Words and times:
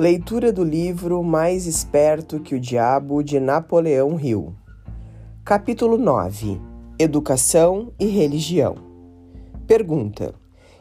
Leitura 0.00 0.52
do 0.52 0.62
livro 0.62 1.24
Mais 1.24 1.66
Esperto 1.66 2.38
que 2.38 2.54
o 2.54 2.60
Diabo 2.60 3.20
de 3.20 3.40
Napoleão 3.40 4.16
Hill. 4.16 4.54
Capítulo 5.44 5.98
9 5.98 6.60
Educação 6.96 7.92
e 7.98 8.06
Religião. 8.06 8.76
Pergunta: 9.66 10.36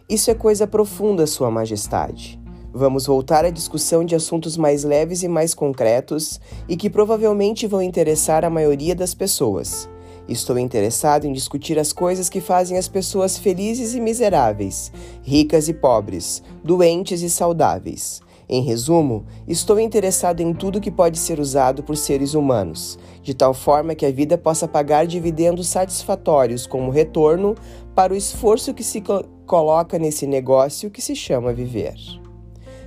Isso 0.07 0.29
é 0.29 0.35
coisa 0.35 0.67
profunda, 0.67 1.25
Sua 1.25 1.49
Majestade. 1.49 2.39
Vamos 2.71 3.07
voltar 3.07 3.43
à 3.43 3.49
discussão 3.49 4.05
de 4.05 4.13
assuntos 4.13 4.55
mais 4.55 4.83
leves 4.83 5.23
e 5.23 5.27
mais 5.27 5.55
concretos 5.55 6.39
e 6.69 6.77
que 6.77 6.87
provavelmente 6.87 7.65
vão 7.65 7.81
interessar 7.81 8.45
a 8.45 8.51
maioria 8.51 8.93
das 8.93 9.15
pessoas. 9.15 9.89
Estou 10.29 10.59
interessado 10.59 11.25
em 11.25 11.33
discutir 11.33 11.79
as 11.79 11.91
coisas 11.91 12.29
que 12.29 12.39
fazem 12.39 12.77
as 12.77 12.87
pessoas 12.87 13.35
felizes 13.35 13.95
e 13.95 13.99
miseráveis, 13.99 14.91
ricas 15.23 15.67
e 15.67 15.73
pobres, 15.73 16.43
doentes 16.63 17.23
e 17.23 17.31
saudáveis. 17.31 18.21
Em 18.49 18.61
resumo, 18.61 19.25
estou 19.45 19.77
interessado 19.77 20.39
em 20.39 20.53
tudo 20.53 20.79
que 20.79 20.89
pode 20.89 21.17
ser 21.19 21.37
usado 21.37 21.83
por 21.83 21.97
seres 21.97 22.33
humanos, 22.33 22.97
de 23.21 23.33
tal 23.33 23.53
forma 23.53 23.93
que 23.93 24.05
a 24.05 24.11
vida 24.11 24.37
possa 24.37 24.67
pagar 24.67 25.05
dividendos 25.05 25.67
satisfatórios 25.67 26.65
como 26.65 26.89
retorno 26.89 27.55
para 27.93 28.13
o 28.13 28.15
esforço 28.15 28.73
que 28.73 28.83
se 28.83 29.01
co 29.01 29.23
coloca 29.45 29.97
nesse 29.97 30.25
negócio 30.25 30.89
que 30.89 31.01
se 31.01 31.15
chama 31.15 31.53
viver. 31.53 31.95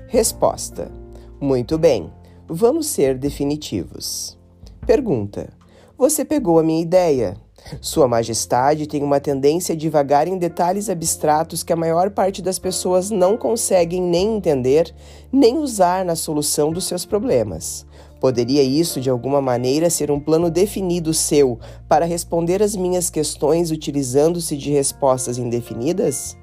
Resposta: 0.09 0.91
Muito 1.39 1.79
bem, 1.79 2.11
vamos 2.49 2.87
ser 2.87 3.19
definitivos. 3.19 4.39
Pergunta: 4.87 5.53
Você 5.99 6.25
pegou 6.25 6.59
a 6.59 6.63
minha 6.63 6.81
ideia. 6.81 7.37
Sua 7.81 8.09
Majestade 8.09 8.87
tem 8.87 9.03
uma 9.03 9.21
tendência 9.21 9.75
a 9.75 9.77
divagar 9.77 10.27
em 10.27 10.39
detalhes 10.39 10.89
abstratos 10.89 11.63
que 11.63 11.73
a 11.73 11.77
maior 11.77 12.11
parte 12.11 12.43
das 12.43 12.59
pessoas 12.59 13.11
não 13.11 13.37
conseguem 13.37 14.03
nem 14.03 14.37
entender, 14.37 14.95
nem 15.33 15.59
usar 15.59 16.05
na 16.05 16.17
solução 16.17 16.73
dos 16.73 16.85
seus 16.85 17.05
problemas. 17.05 17.87
Poderia 18.21 18.63
isso, 18.63 19.01
de 19.01 19.09
alguma 19.09 19.41
maneira, 19.41 19.89
ser 19.89 20.11
um 20.11 20.21
plano 20.21 20.51
definido 20.51 21.15
seu 21.15 21.59
para 21.89 22.05
responder 22.05 22.63
às 22.63 22.77
minhas 22.77 23.09
questões 23.09 23.71
utilizando-se 23.71 24.57
de 24.57 24.71
respostas 24.71 25.39
indefinidas? 25.39 26.37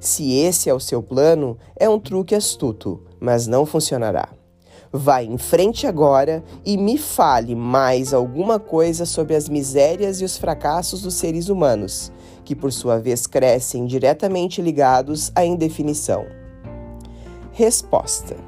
Se 0.00 0.32
esse 0.32 0.68
é 0.68 0.74
o 0.74 0.80
seu 0.80 1.02
plano, 1.02 1.56
é 1.76 1.88
um 1.88 1.98
truque 1.98 2.34
astuto, 2.34 3.02
mas 3.20 3.46
não 3.46 3.64
funcionará. 3.64 4.28
Vá 4.98 5.22
em 5.22 5.36
frente 5.36 5.86
agora 5.86 6.42
e 6.64 6.78
me 6.78 6.96
fale 6.96 7.54
mais 7.54 8.14
alguma 8.14 8.58
coisa 8.58 9.04
sobre 9.04 9.36
as 9.36 9.46
misérias 9.46 10.22
e 10.22 10.24
os 10.24 10.38
fracassos 10.38 11.02
dos 11.02 11.12
seres 11.12 11.50
humanos, 11.50 12.10
que 12.46 12.56
por 12.56 12.72
sua 12.72 12.98
vez 12.98 13.26
crescem 13.26 13.84
diretamente 13.84 14.62
ligados 14.62 15.30
à 15.34 15.44
indefinição. 15.44 16.24
Resposta: 17.52 18.38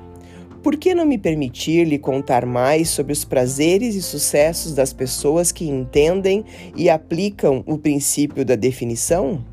Por 0.62 0.78
que 0.78 0.94
não 0.94 1.04
me 1.04 1.18
permitir 1.18 1.84
lhe 1.84 1.98
contar 1.98 2.46
mais 2.46 2.88
sobre 2.88 3.12
os 3.12 3.26
prazeres 3.26 3.94
e 3.94 4.00
sucessos 4.00 4.74
das 4.74 4.90
pessoas 4.90 5.52
que 5.52 5.68
entendem 5.68 6.46
e 6.74 6.88
aplicam 6.88 7.62
o 7.66 7.76
princípio 7.76 8.42
da 8.42 8.56
definição? 8.56 9.44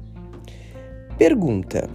Pergunta: 1.17 1.89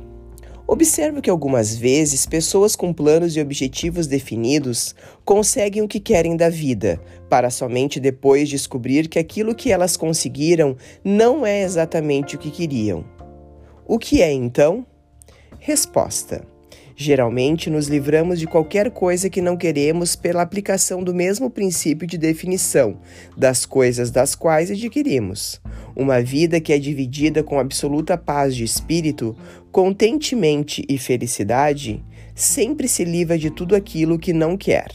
Observo 0.73 1.21
que 1.21 1.29
algumas 1.29 1.75
vezes 1.75 2.25
pessoas 2.25 2.77
com 2.77 2.93
planos 2.93 3.35
e 3.35 3.41
objetivos 3.41 4.07
definidos 4.07 4.95
conseguem 5.25 5.83
o 5.83 5.89
que 5.89 5.99
querem 5.99 6.37
da 6.37 6.49
vida, 6.49 7.01
para 7.29 7.51
somente 7.51 7.99
depois 7.99 8.49
descobrir 8.49 9.09
que 9.09 9.19
aquilo 9.19 9.53
que 9.53 9.73
elas 9.73 9.97
conseguiram 9.97 10.77
não 11.03 11.45
é 11.45 11.63
exatamente 11.63 12.37
o 12.37 12.39
que 12.39 12.53
queriam. 12.53 13.05
O 13.85 13.99
que 13.99 14.23
é 14.23 14.33
então? 14.33 14.87
Resposta: 15.59 16.47
Geralmente 16.95 17.69
nos 17.69 17.89
livramos 17.89 18.39
de 18.39 18.47
qualquer 18.47 18.93
coisa 18.93 19.29
que 19.29 19.41
não 19.41 19.57
queremos 19.57 20.15
pela 20.15 20.43
aplicação 20.43 21.03
do 21.03 21.13
mesmo 21.13 21.51
princípio 21.51 22.07
de 22.07 22.17
definição 22.17 23.01
das 23.37 23.67
coisas 23.67 24.13
das 24.13 24.37
quais 24.37 24.71
adquirimos. 24.71 25.61
Uma 25.95 26.23
vida 26.23 26.61
que 26.61 26.73
é 26.73 26.79
dividida 26.79 27.43
com 27.43 27.59
absoluta 27.59 28.17
paz 28.17 28.55
de 28.55 28.65
espírito, 28.65 29.37
contentemente 29.73 30.85
e 30.89 30.97
felicidade, 30.99 32.03
sempre 32.35 32.89
se 32.89 33.05
livra 33.05 33.37
de 33.37 33.51
tudo 33.51 33.75
aquilo 33.75 34.19
que 34.19 34.33
não 34.33 34.57
quer. 34.57 34.91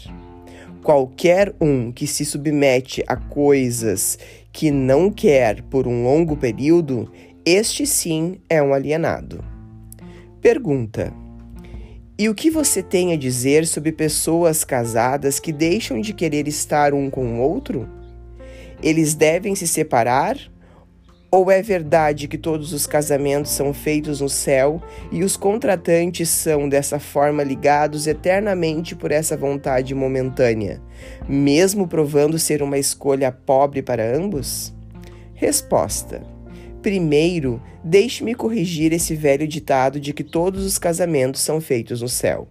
Qualquer 0.82 1.54
um 1.60 1.92
que 1.92 2.06
se 2.06 2.24
submete 2.24 3.04
a 3.08 3.16
coisas 3.16 4.20
que 4.52 4.72
não 4.72 5.12
quer 5.12 5.62
por 5.64 5.88
um 5.88 6.04
longo 6.04 6.38
período, 6.38 7.12
este 7.46 7.86
sim 7.86 8.40
é 8.50 8.62
um 8.62 8.74
alienado. 8.74 9.44
Pergunta: 10.42 11.12
E 12.18 12.30
o 12.30 12.36
que 12.36 12.50
você 12.50 12.84
tem 12.84 13.14
a 13.14 13.18
dizer 13.18 13.66
sobre 13.66 13.92
pessoas 13.92 14.64
casadas 14.64 15.40
que 15.40 15.52
deixam 15.52 16.00
de 16.00 16.14
querer 16.14 16.48
estar 16.48 16.94
um 16.94 17.10
com 17.10 17.40
o 17.40 17.42
outro? 17.42 17.90
Eles 18.82 19.16
devem 19.16 19.56
se 19.56 19.68
separar 19.68 20.38
ou 21.36 21.52
é 21.52 21.62
verdade 21.62 22.30
que 22.30 22.38
todos 22.38 22.72
os 22.72 22.88
casamentos 22.88 23.52
são 23.52 23.74
feitos 23.74 24.22
no 24.22 24.30
céu 24.30 24.82
e 25.12 25.22
os 25.22 25.36
contratantes 25.36 26.30
são 26.30 26.70
dessa 26.70 26.98
forma 26.98 27.44
ligados 27.44 28.08
eternamente 28.08 28.96
por 28.96 29.12
essa 29.12 29.36
vontade 29.36 29.94
momentânea, 29.94 30.82
mesmo 31.28 31.90
provando 31.90 32.40
ser 32.40 32.64
uma 32.64 32.78
escolha 32.78 33.34
pobre 33.34 33.82
para 33.82 34.16
ambos? 34.16 34.74
Resposta: 35.34 36.24
Primeiro, 36.82 37.62
deixe-me 37.84 38.34
corrigir 38.34 38.94
esse 38.94 39.14
velho 39.14 39.46
ditado 39.46 40.00
de 40.00 40.14
que 40.14 40.24
todos 40.24 40.66
os 40.66 40.78
casamentos 40.78 41.42
são 41.42 41.60
feitos 41.60 42.02
no 42.02 42.08
céu. 42.08 42.48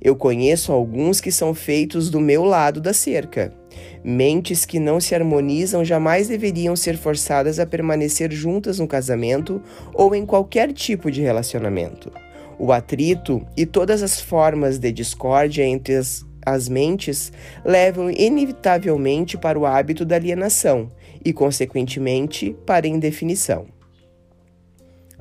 Eu 0.00 0.14
conheço 0.14 0.70
alguns 0.70 1.20
que 1.20 1.32
são 1.32 1.52
feitos 1.52 2.08
do 2.08 2.20
meu 2.20 2.44
lado 2.44 2.80
da 2.80 2.92
cerca. 2.92 3.59
Mentes 4.02 4.64
que 4.64 4.78
não 4.78 4.98
se 4.98 5.14
harmonizam 5.14 5.84
jamais 5.84 6.28
deveriam 6.28 6.74
ser 6.74 6.96
forçadas 6.96 7.58
a 7.58 7.66
permanecer 7.66 8.32
juntas 8.32 8.78
no 8.78 8.88
casamento 8.88 9.62
ou 9.92 10.14
em 10.14 10.24
qualquer 10.24 10.72
tipo 10.72 11.10
de 11.10 11.20
relacionamento. 11.20 12.10
O 12.58 12.72
atrito 12.72 13.46
e 13.56 13.66
todas 13.66 14.02
as 14.02 14.20
formas 14.20 14.78
de 14.78 14.90
discórdia 14.90 15.64
entre 15.64 15.96
as, 15.96 16.24
as 16.44 16.68
mentes 16.68 17.32
levam 17.64 18.10
inevitavelmente 18.10 19.36
para 19.36 19.58
o 19.58 19.66
hábito 19.66 20.04
da 20.04 20.16
alienação 20.16 20.88
e, 21.22 21.32
consequentemente, 21.32 22.56
para 22.64 22.86
a 22.86 22.90
indefinição. 22.90 23.66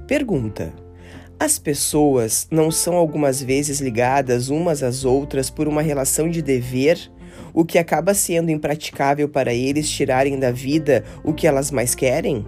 Pergunta: 0.07 0.73
As 1.37 1.59
pessoas 1.59 2.47
não 2.49 2.71
são 2.71 2.95
algumas 2.95 3.41
vezes 3.41 3.79
ligadas 3.79 4.49
umas 4.49 4.81
às 4.81 5.03
outras 5.03 5.49
por 5.49 5.67
uma 5.67 5.81
relação 5.81 6.29
de 6.29 6.41
dever? 6.41 7.11
O 7.53 7.65
que 7.65 7.77
acaba 7.77 8.13
sendo 8.13 8.51
impraticável 8.51 9.27
para 9.27 9.53
eles 9.53 9.89
tirarem 9.89 10.39
da 10.39 10.51
vida 10.51 11.03
o 11.23 11.33
que 11.33 11.47
elas 11.47 11.71
mais 11.71 11.95
querem? 11.95 12.45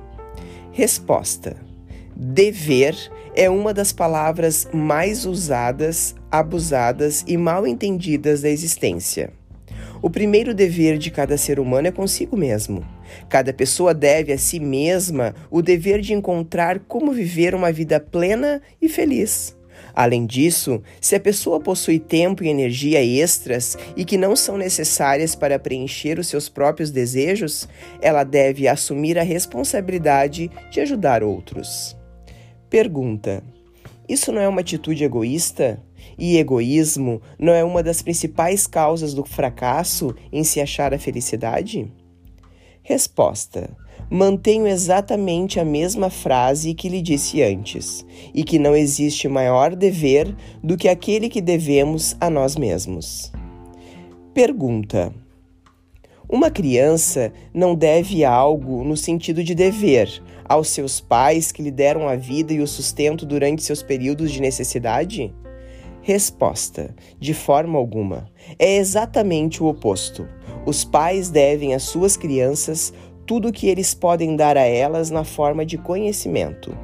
Resposta: 0.72 1.58
Dever 2.16 2.96
é 3.36 3.50
uma 3.50 3.74
das 3.74 3.92
palavras 3.92 4.68
mais 4.74 5.26
usadas, 5.26 6.16
abusadas 6.30 7.24
e 7.28 7.38
mal 7.38 7.66
entendidas 7.66 8.42
da 8.42 8.50
existência. 8.50 9.32
O 10.02 10.10
primeiro 10.10 10.54
dever 10.54 10.98
de 10.98 11.12
cada 11.12 11.38
ser 11.38 11.60
humano 11.60 11.88
é 11.88 11.92
consigo 11.92 12.36
mesmo. 12.36 12.84
Cada 13.30 13.54
pessoa 13.54 13.94
deve 13.94 14.34
a 14.34 14.38
si 14.38 14.60
mesma 14.60 15.36
o 15.50 15.62
dever 15.62 16.02
de 16.02 16.14
encontrar 16.14 16.80
como 16.88 17.12
viver 17.12 17.54
uma 17.54 17.72
vida 17.72 18.00
plena 18.00 18.62
e 18.82 18.90
feliz. 18.90 19.56
Além 19.94 20.26
disso, 20.26 20.82
se 21.00 21.16
a 21.16 21.20
pessoa 21.20 21.60
possui 21.60 22.00
tempo 22.00 22.44
e 22.44 22.50
energia 22.50 23.04
extras 23.04 23.78
e 23.96 24.06
que 24.06 24.18
não 24.18 24.36
são 24.36 24.58
necessárias 24.58 25.36
para 25.36 25.60
preencher 25.60 26.20
os 26.20 26.28
seus 26.28 26.50
próprios 26.50 26.92
desejos, 26.92 27.68
ela 28.02 28.24
deve 28.24 28.68
assumir 28.68 29.18
a 29.18 29.24
responsabilidade 29.24 30.50
de 30.70 30.80
ajudar 30.80 31.24
outros. 31.24 31.96
Pergunta: 32.70 33.44
Isso 34.08 34.32
não 34.32 34.42
é 34.42 34.48
uma 34.48 34.62
atitude 34.62 35.04
egoísta? 35.04 35.82
E 36.18 36.38
egoísmo 36.38 37.22
não 37.38 37.54
é 37.54 37.64
uma 37.64 37.84
das 37.84 38.02
principais 38.02 38.68
causas 38.68 39.14
do 39.14 39.26
fracasso 39.26 40.16
em 40.32 40.44
se 40.44 40.60
achar 40.60 40.94
a 40.94 41.00
felicidade? 41.00 41.92
Resposta: 42.84 43.76
mantenho 44.14 44.68
exatamente 44.68 45.58
a 45.58 45.64
mesma 45.64 46.10
frase 46.10 46.74
que 46.74 46.90
lhe 46.90 47.02
disse 47.02 47.42
antes, 47.42 48.06
e 48.34 48.44
que 48.44 48.60
não 48.60 48.76
existe 48.76 49.30
maior 49.30 49.74
dever 49.74 50.36
do 50.62 50.76
que 50.76 50.90
aquele 50.90 51.30
que 51.30 51.40
devemos 51.40 52.18
a 52.20 52.30
nós 52.30 52.58
mesmos. 52.58 53.32
Pergunta: 54.34 55.14
Uma 56.28 56.52
criança 56.52 57.32
não 57.54 57.74
deve 57.74 58.26
algo 58.26 58.84
no 58.84 58.98
sentido 58.98 59.42
de 59.46 59.56
dever 59.56 60.22
aos 60.44 60.68
seus 60.68 61.00
pais 61.00 61.50
que 61.54 61.64
lhe 61.64 61.72
deram 61.72 62.10
a 62.10 62.18
vida 62.18 62.52
e 62.52 62.60
o 62.60 62.68
sustento 62.68 63.26
durante 63.26 63.64
seus 63.64 63.82
períodos 63.82 64.30
de 64.30 64.42
necessidade? 64.42 65.34
Resposta: 66.02 66.94
De 67.18 67.34
forma 67.34 67.80
alguma. 67.80 68.30
É 68.60 68.76
exatamente 68.76 69.64
o 69.64 69.68
oposto. 69.68 70.28
Os 70.66 70.84
pais 70.84 71.30
devem 71.30 71.74
às 71.74 71.84
suas 71.84 72.18
crianças 72.18 72.94
tudo 73.26 73.50
o 73.50 73.52
que 73.52 73.68
eles 73.68 73.94
podem 73.94 74.36
dar 74.36 74.58
a 74.58 74.66
elas 74.66 75.10
na 75.10 75.24
forma 75.24 75.66
de 75.66 75.78
conhecimento. 75.78 76.76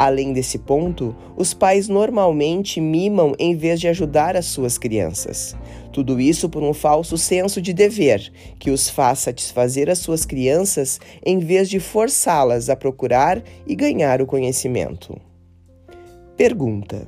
Além 0.00 0.32
desse 0.32 0.58
ponto, 0.58 1.14
os 1.36 1.52
pais 1.52 1.86
normalmente 1.86 2.80
mimam 2.80 3.34
em 3.38 3.54
vez 3.54 3.78
de 3.78 3.86
ajudar 3.86 4.34
as 4.34 4.46
suas 4.46 4.78
crianças. 4.78 5.54
Tudo 5.92 6.18
isso 6.18 6.48
por 6.48 6.62
um 6.62 6.72
falso 6.72 7.18
senso 7.18 7.60
de 7.60 7.74
dever, 7.74 8.32
que 8.58 8.70
os 8.70 8.88
faz 8.88 9.18
satisfazer 9.18 9.90
as 9.90 9.98
suas 9.98 10.24
crianças 10.24 10.98
em 11.22 11.38
vez 11.38 11.68
de 11.68 11.78
forçá-las 11.78 12.70
a 12.70 12.76
procurar 12.76 13.42
e 13.66 13.74
ganhar 13.74 14.22
o 14.22 14.26
conhecimento. 14.26 15.20
Pergunta: 16.34 17.06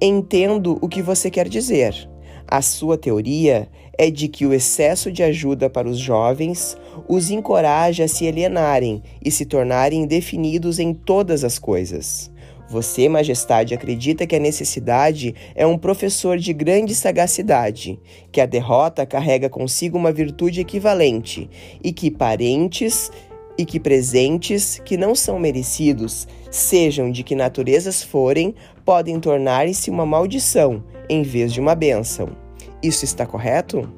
Entendo 0.00 0.78
o 0.80 0.88
que 0.88 1.02
você 1.02 1.30
quer 1.30 1.48
dizer. 1.48 2.08
A 2.48 2.62
sua 2.62 2.96
teoria 2.96 3.68
é 3.98 4.10
de 4.10 4.28
que 4.28 4.46
o 4.46 4.52
excesso 4.52 5.10
de 5.10 5.22
ajuda 5.22 5.68
para 5.68 5.88
os 5.88 5.98
jovens 5.98 6.76
os 7.08 7.30
encoraja 7.30 8.04
a 8.04 8.08
se 8.08 8.26
alienarem 8.26 9.02
e 9.24 9.30
se 9.30 9.44
tornarem 9.44 10.02
indefinidos 10.02 10.78
em 10.78 10.92
todas 10.92 11.44
as 11.44 11.58
coisas. 11.58 12.30
Você, 12.68 13.06
Majestade, 13.06 13.74
acredita 13.74 14.26
que 14.26 14.34
a 14.34 14.38
necessidade 14.38 15.34
é 15.54 15.66
um 15.66 15.76
professor 15.76 16.38
de 16.38 16.54
grande 16.54 16.94
sagacidade, 16.94 18.00
que 18.32 18.40
a 18.40 18.46
derrota 18.46 19.04
carrega 19.04 19.50
consigo 19.50 19.98
uma 19.98 20.10
virtude 20.10 20.62
equivalente 20.62 21.50
e 21.84 21.92
que 21.92 22.10
parentes 22.10 23.10
e 23.58 23.66
que 23.66 23.78
presentes 23.78 24.80
que 24.86 24.96
não 24.96 25.14
são 25.14 25.38
merecidos, 25.38 26.26
sejam 26.50 27.10
de 27.10 27.22
que 27.22 27.34
naturezas 27.34 28.02
forem, 28.02 28.54
podem 28.86 29.20
tornar-se 29.20 29.90
uma 29.90 30.06
maldição 30.06 30.82
em 31.10 31.22
vez 31.22 31.52
de 31.52 31.60
uma 31.60 31.74
bênção. 31.74 32.41
Isso 32.82 33.04
está 33.04 33.24
correto? 33.24 33.88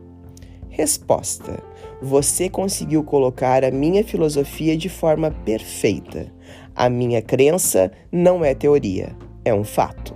Resposta: 0.69 1.62
Você 2.02 2.48
conseguiu 2.48 3.02
colocar 3.02 3.64
a 3.64 3.70
minha 3.70 4.04
filosofia 4.04 4.76
de 4.76 4.88
forma 4.88 5.31
perfeita. 5.31 6.31
A 6.75 6.90
minha 6.90 7.22
crença 7.22 7.90
não 8.12 8.44
é 8.44 8.54
teoria, 8.54 9.16
é 9.44 9.54
um 9.54 9.64
fato. 9.64 10.14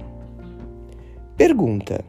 Pergunta: 1.37 2.05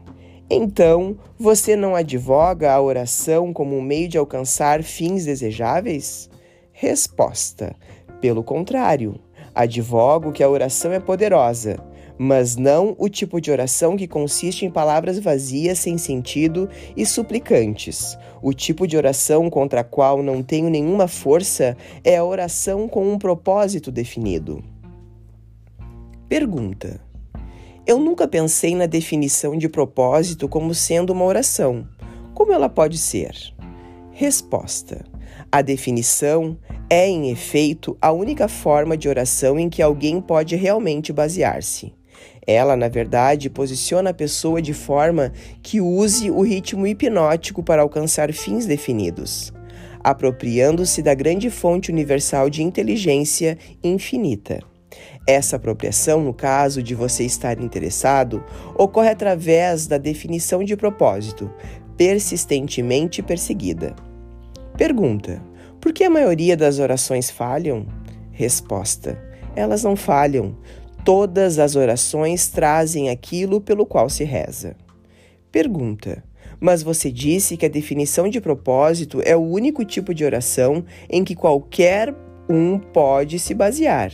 Então, 0.50 1.16
você 1.38 1.74
não 1.76 1.94
advoga 1.94 2.72
a 2.72 2.80
oração 2.80 3.52
como 3.52 3.76
um 3.76 3.82
meio 3.82 4.08
de 4.08 4.18
alcançar 4.18 4.82
fins 4.82 5.24
desejáveis? 5.24 6.28
Resposta: 6.72 7.74
Pelo 8.20 8.42
contrário, 8.42 9.18
advogo 9.54 10.30
que 10.32 10.42
a 10.42 10.50
oração 10.50 10.92
é 10.92 11.00
poderosa 11.00 11.78
mas 12.22 12.54
não 12.54 12.94
o 12.98 13.08
tipo 13.08 13.40
de 13.40 13.50
oração 13.50 13.96
que 13.96 14.06
consiste 14.06 14.66
em 14.66 14.70
palavras 14.70 15.18
vazias 15.18 15.78
sem 15.78 15.96
sentido 15.96 16.68
e 16.94 17.06
suplicantes. 17.06 18.14
O 18.42 18.52
tipo 18.52 18.86
de 18.86 18.94
oração 18.94 19.48
contra 19.48 19.80
a 19.80 19.84
qual 19.84 20.22
não 20.22 20.42
tenho 20.42 20.68
nenhuma 20.68 21.08
força 21.08 21.74
é 22.04 22.18
a 22.18 22.24
oração 22.24 22.86
com 22.86 23.10
um 23.10 23.16
propósito 23.16 23.90
definido. 23.90 24.62
Pergunta: 26.28 27.00
Eu 27.86 27.98
nunca 27.98 28.28
pensei 28.28 28.74
na 28.74 28.84
definição 28.84 29.56
de 29.56 29.66
propósito 29.66 30.46
como 30.46 30.74
sendo 30.74 31.14
uma 31.14 31.24
oração. 31.24 31.88
Como 32.34 32.52
ela 32.52 32.68
pode 32.68 32.98
ser? 32.98 33.34
Resposta: 34.10 35.06
A 35.50 35.62
definição 35.62 36.58
é, 36.90 37.08
em 37.08 37.30
efeito, 37.30 37.96
a 37.98 38.12
única 38.12 38.46
forma 38.46 38.94
de 38.94 39.08
oração 39.08 39.58
em 39.58 39.70
que 39.70 39.80
alguém 39.80 40.20
pode 40.20 40.54
realmente 40.54 41.14
basear-se. 41.14 41.98
Ela, 42.46 42.76
na 42.76 42.88
verdade, 42.88 43.50
posiciona 43.50 44.10
a 44.10 44.14
pessoa 44.14 44.62
de 44.62 44.72
forma 44.72 45.32
que 45.62 45.80
use 45.80 46.30
o 46.30 46.42
ritmo 46.42 46.86
hipnótico 46.86 47.62
para 47.62 47.82
alcançar 47.82 48.32
fins 48.32 48.66
definidos, 48.66 49.52
apropriando-se 50.02 51.02
da 51.02 51.14
grande 51.14 51.50
fonte 51.50 51.90
universal 51.90 52.48
de 52.48 52.62
inteligência 52.62 53.58
infinita. 53.84 54.60
Essa 55.26 55.56
apropriação, 55.56 56.22
no 56.22 56.34
caso 56.34 56.82
de 56.82 56.94
você 56.94 57.24
estar 57.24 57.60
interessado, 57.60 58.42
ocorre 58.74 59.10
através 59.10 59.86
da 59.86 59.98
definição 59.98 60.64
de 60.64 60.76
propósito, 60.76 61.50
persistentemente 61.96 63.22
perseguida. 63.22 63.94
Pergunta: 64.76 65.42
Por 65.80 65.92
que 65.92 66.04
a 66.04 66.10
maioria 66.10 66.56
das 66.56 66.78
orações 66.78 67.30
falham? 67.30 67.86
Resposta: 68.32 69.22
Elas 69.54 69.84
não 69.84 69.94
falham, 69.94 70.56
Todas 71.04 71.58
as 71.58 71.76
orações 71.76 72.48
trazem 72.48 73.08
aquilo 73.08 73.60
pelo 73.60 73.86
qual 73.86 74.10
se 74.10 74.22
reza. 74.22 74.76
Pergunta: 75.50 76.22
Mas 76.60 76.82
você 76.82 77.10
disse 77.10 77.56
que 77.56 77.64
a 77.64 77.70
definição 77.70 78.28
de 78.28 78.40
propósito 78.40 79.20
é 79.24 79.34
o 79.34 79.40
único 79.40 79.84
tipo 79.84 80.12
de 80.12 80.24
oração 80.24 80.84
em 81.08 81.24
que 81.24 81.34
qualquer 81.34 82.14
um 82.48 82.78
pode 82.78 83.38
se 83.38 83.54
basear. 83.54 84.12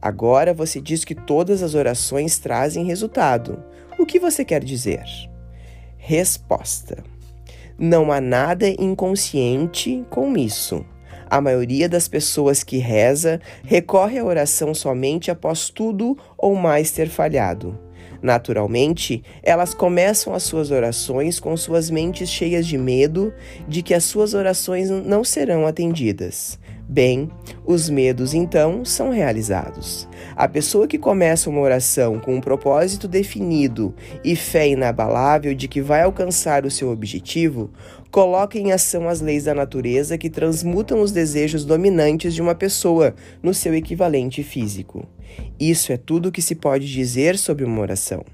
Agora 0.00 0.52
você 0.52 0.80
diz 0.80 1.04
que 1.04 1.14
todas 1.14 1.62
as 1.62 1.74
orações 1.74 2.38
trazem 2.38 2.84
resultado. 2.84 3.62
O 3.98 4.06
que 4.06 4.18
você 4.18 4.44
quer 4.44 4.64
dizer? 4.64 5.04
Resposta: 5.96 7.04
Não 7.78 8.10
há 8.10 8.20
nada 8.20 8.68
inconsciente 8.68 10.04
com 10.10 10.36
isso. 10.36 10.84
A 11.30 11.40
maioria 11.40 11.88
das 11.88 12.08
pessoas 12.08 12.62
que 12.62 12.78
reza 12.78 13.40
recorre 13.64 14.18
à 14.18 14.24
oração 14.24 14.72
somente 14.72 15.30
após 15.30 15.68
tudo 15.68 16.16
ou 16.36 16.54
mais 16.54 16.90
ter 16.90 17.08
falhado. 17.08 17.78
Naturalmente, 18.20 19.22
elas 19.42 19.74
começam 19.74 20.34
as 20.34 20.42
suas 20.42 20.70
orações 20.70 21.38
com 21.38 21.56
suas 21.56 21.88
mentes 21.90 22.28
cheias 22.28 22.66
de 22.66 22.76
medo 22.76 23.32
de 23.68 23.82
que 23.82 23.94
as 23.94 24.04
suas 24.04 24.34
orações 24.34 24.90
não 24.90 25.22
serão 25.22 25.66
atendidas. 25.66 26.58
Bem, 26.90 27.30
os 27.66 27.90
medos 27.90 28.32
então 28.32 28.82
são 28.82 29.10
realizados. 29.10 30.08
A 30.34 30.48
pessoa 30.48 30.88
que 30.88 30.96
começa 30.96 31.50
uma 31.50 31.60
oração 31.60 32.18
com 32.18 32.36
um 32.36 32.40
propósito 32.40 33.06
definido 33.06 33.94
e 34.24 34.34
fé 34.34 34.68
inabalável 34.68 35.54
de 35.54 35.68
que 35.68 35.82
vai 35.82 36.00
alcançar 36.00 36.64
o 36.64 36.70
seu 36.70 36.90
objetivo, 36.90 37.70
coloca 38.10 38.58
em 38.58 38.72
ação 38.72 39.08
as 39.08 39.20
leis 39.20 39.44
da 39.44 39.54
natureza 39.54 40.18
que 40.18 40.30
transmutam 40.30 41.00
os 41.00 41.12
desejos 41.12 41.64
dominantes 41.64 42.34
de 42.34 42.42
uma 42.42 42.54
pessoa 42.54 43.14
no 43.42 43.52
seu 43.52 43.74
equivalente 43.74 44.42
físico. 44.42 45.06
Isso 45.58 45.92
é 45.92 45.96
tudo 45.96 46.28
o 46.28 46.32
que 46.32 46.42
se 46.42 46.54
pode 46.54 46.90
dizer 46.90 47.36
sobre 47.36 47.64
uma 47.64 47.80
oração. 47.80 48.24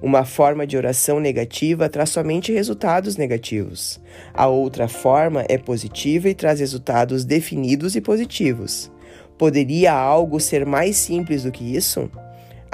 Uma 0.00 0.24
forma 0.24 0.66
de 0.66 0.76
oração 0.76 1.18
negativa 1.18 1.88
traz 1.88 2.10
somente 2.10 2.52
resultados 2.52 3.16
negativos. 3.16 4.00
A 4.32 4.46
outra 4.46 4.86
forma 4.86 5.44
é 5.48 5.56
positiva 5.56 6.28
e 6.28 6.34
traz 6.34 6.60
resultados 6.60 7.24
definidos 7.24 7.96
e 7.96 8.00
positivos. 8.00 8.90
Poderia 9.38 9.92
algo 9.92 10.38
ser 10.38 10.64
mais 10.64 10.96
simples 10.96 11.42
do 11.42 11.50
que 11.50 11.76
isso? 11.76 12.08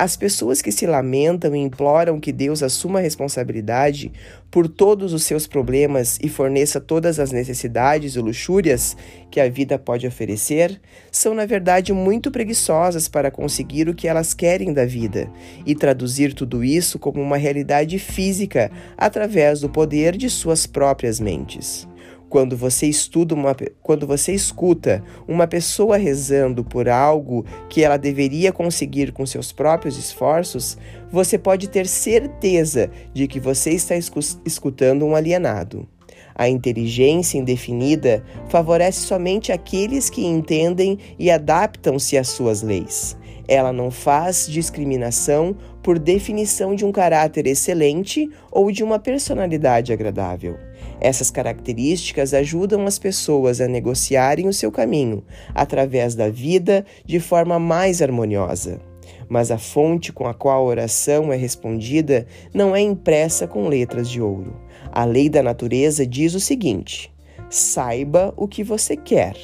As 0.00 0.17
pessoas 0.17 0.62
que 0.62 0.73
se 0.73 0.87
lamentam 0.87 1.55
e 1.55 1.58
imploram 1.58 2.19
que 2.19 2.32
Deus 2.32 2.62
assuma 2.62 3.00
a 3.00 3.02
responsabilidade 3.02 4.10
por 4.51 4.67
todos 4.67 5.13
os 5.13 5.25
seus 5.25 5.46
problemas 5.46 6.19
e 6.22 6.29
forneça 6.31 6.81
todas 6.81 7.20
as 7.20 7.32
necessidades 7.32 8.17
e 8.17 8.19
luxúrias 8.19 8.96
que 9.31 9.39
a 9.39 9.51
vida 9.51 9.79
pode 9.79 10.06
oferecer, 10.06 10.81
são 11.13 11.34
na 11.34 11.44
verdade 11.44 11.93
muito 11.93 12.31
preguiçosas 12.31 13.08
para 13.08 13.31
conseguir 13.31 13.91
o 13.91 13.94
que 13.94 14.08
elas 14.08 14.32
querem 14.32 14.72
da 14.72 14.86
vida 14.86 15.31
e 15.67 15.75
traduzir 15.75 16.32
tudo 16.32 16.65
isso 16.65 16.98
como 16.98 17.20
uma 17.20 17.36
realidade 17.36 17.98
física 17.98 18.70
através 18.96 19.60
do 19.60 19.69
poder 19.69 20.17
de 20.17 20.31
suas 20.31 20.67
próprias 20.67 21.20
mentes. 21.20 21.86
Quando 22.31 22.56
você 22.56 22.87
estuda 22.87 23.34
uma, 23.34 23.56
quando 23.82 24.06
você 24.06 24.32
escuta 24.32 25.03
uma 25.27 25.49
pessoa 25.49 25.96
rezando 25.96 26.63
por 26.63 26.89
algo 26.89 27.44
que 27.69 27.82
ela 27.82 27.96
deveria 27.96 28.53
conseguir 28.53 29.10
com 29.10 29.27
seus 29.27 29.51
próprios 29.51 29.99
esforços, 29.99 30.79
você 31.10 31.37
pode 31.37 31.69
ter 31.69 31.89
certeza 31.89 32.89
de 33.13 33.27
que 33.27 33.41
você 33.41 33.70
está 33.70 33.96
escutando 34.44 35.05
um 35.05 35.17
alienado. 35.17 35.89
A 36.32 36.49
inteligência 36.49 37.37
indefinida 37.37 38.22
favorece 38.49 39.01
somente 39.01 39.51
aqueles 39.51 40.08
que 40.08 40.25
entendem 40.25 40.99
e 41.19 41.32
adaptam-se 41.32 42.17
às 42.17 42.29
suas 42.29 42.63
leis. 42.63 43.19
Ela 43.49 43.72
não 43.72 43.91
faz 43.91 44.46
discriminação 44.46 45.56
por 45.82 45.99
definição 45.99 46.77
de 46.77 46.84
um 46.84 46.93
caráter 46.93 47.49
excelente 47.49 48.31
ou 48.53 48.70
de 48.70 48.84
uma 48.84 49.01
personalidade 49.01 49.93
agradável. 49.93 50.69
Essas 51.01 51.31
características 51.31 52.35
ajudam 52.35 52.85
as 52.87 52.99
pessoas 52.99 53.61
a 53.61 53.67
negociarem 53.67 54.47
o 54.47 54.53
seu 54.53 54.71
caminho 54.71 55.25
através 55.55 56.15
da 56.15 56.29
vida 56.29 56.85
de 57.07 57.19
forma 57.19 57.59
mais 57.59 58.03
harmoniosa. 58.03 58.81
Mas 59.29 59.51
a 59.51 59.59
fonte 59.59 60.13
com 60.13 60.27
a 60.27 60.35
qual 60.35 60.59
a 60.59 60.65
oração 60.65 61.33
é 61.33 61.37
respondida 61.37 62.27
não 62.53 62.77
é 62.77 62.81
impressa 62.81 63.47
com 63.47 63.69
letras 63.69 64.11
de 64.11 64.21
ouro. 64.21 64.61
A 64.93 65.05
lei 65.05 65.29
da 65.29 65.43
natureza 65.43 66.07
diz 66.07 66.35
o 66.35 66.41
seguinte: 66.41 67.13
saiba 67.49 68.35
o 68.37 68.47
que 68.47 68.63
você 68.63 68.97
quer, 68.97 69.37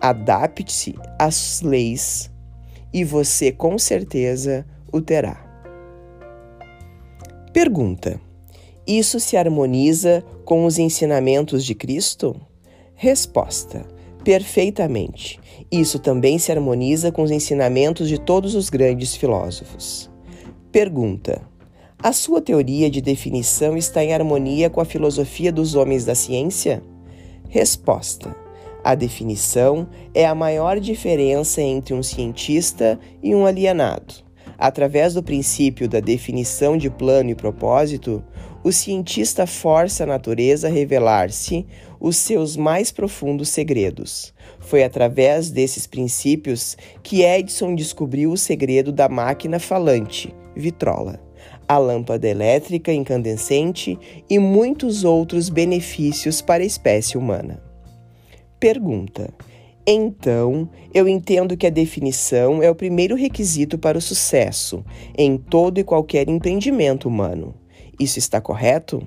adapte-se 0.00 0.94
às 1.18 1.60
leis 1.60 2.30
e 2.92 3.04
você 3.04 3.52
com 3.52 3.76
certeza 3.78 4.64
o 4.90 5.00
terá. 5.00 5.44
Pergunta: 7.52 8.20
Isso 8.88 9.20
se 9.20 9.36
harmoniza 9.36 10.24
com 10.46 10.64
os 10.64 10.78
ensinamentos 10.78 11.62
de 11.62 11.74
Cristo? 11.74 12.34
Resposta: 12.94 13.84
Perfeitamente. 14.24 15.38
Isso 15.70 15.98
também 15.98 16.38
se 16.38 16.50
harmoniza 16.50 17.12
com 17.12 17.22
os 17.22 17.30
ensinamentos 17.30 18.08
de 18.08 18.18
todos 18.18 18.54
os 18.54 18.70
grandes 18.70 19.14
filósofos. 19.14 20.10
Pergunta: 20.72 21.42
A 22.02 22.14
sua 22.14 22.40
teoria 22.40 22.88
de 22.88 23.02
definição 23.02 23.76
está 23.76 24.02
em 24.02 24.14
harmonia 24.14 24.70
com 24.70 24.80
a 24.80 24.86
filosofia 24.86 25.52
dos 25.52 25.74
homens 25.74 26.06
da 26.06 26.14
ciência? 26.14 26.82
Resposta: 27.50 28.34
A 28.82 28.94
definição 28.94 29.86
é 30.14 30.24
a 30.24 30.34
maior 30.34 30.80
diferença 30.80 31.60
entre 31.60 31.92
um 31.92 32.02
cientista 32.02 32.98
e 33.22 33.34
um 33.34 33.44
alienado. 33.44 34.26
Através 34.58 35.14
do 35.14 35.22
princípio 35.22 35.88
da 35.88 36.00
definição 36.00 36.76
de 36.76 36.90
plano 36.90 37.30
e 37.30 37.34
propósito, 37.34 38.24
o 38.62 38.72
cientista 38.72 39.46
força 39.46 40.04
a 40.04 40.06
natureza 40.06 40.68
a 40.68 40.70
revelar-se 40.70 41.66
os 42.00 42.16
seus 42.16 42.56
mais 42.56 42.90
profundos 42.90 43.48
segredos. 43.48 44.34
Foi 44.60 44.82
através 44.82 45.50
desses 45.50 45.86
princípios 45.86 46.76
que 47.02 47.22
Edison 47.22 47.74
descobriu 47.74 48.32
o 48.32 48.36
segredo 48.36 48.92
da 48.92 49.08
máquina 49.08 49.58
falante, 49.58 50.34
vitrola, 50.54 51.20
a 51.66 51.78
lâmpada 51.78 52.28
elétrica 52.28 52.92
incandescente 52.92 53.98
e 54.28 54.38
muitos 54.38 55.04
outros 55.04 55.48
benefícios 55.48 56.40
para 56.40 56.62
a 56.62 56.66
espécie 56.66 57.16
humana. 57.16 57.62
Pergunta: 58.58 59.32
então, 59.90 60.68
eu 60.92 61.08
entendo 61.08 61.56
que 61.56 61.66
a 61.66 61.70
definição 61.70 62.62
é 62.62 62.70
o 62.70 62.74
primeiro 62.74 63.16
requisito 63.16 63.78
para 63.78 63.96
o 63.96 64.02
sucesso 64.02 64.84
em 65.16 65.38
todo 65.38 65.78
e 65.78 65.84
qualquer 65.84 66.28
empreendimento 66.28 67.08
humano. 67.08 67.54
Isso 67.98 68.18
está 68.18 68.40
correto? 68.40 69.02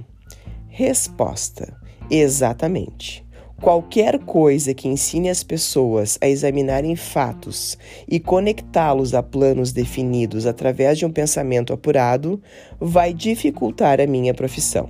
Resposta: 0.67 1.75
Exatamente. 2.09 3.25
Qualquer 3.61 4.17
coisa 4.17 4.73
que 4.73 4.87
ensine 4.87 5.29
as 5.29 5.43
pessoas 5.43 6.17
a 6.19 6.27
examinarem 6.27 6.95
fatos 6.95 7.77
e 8.07 8.19
conectá-los 8.19 9.13
a 9.13 9.21
planos 9.21 9.71
definidos 9.71 10.47
através 10.47 10.97
de 10.97 11.05
um 11.05 11.11
pensamento 11.11 11.71
apurado 11.71 12.41
vai 12.79 13.13
dificultar 13.13 14.01
a 14.01 14.07
minha 14.07 14.33
profissão. 14.33 14.89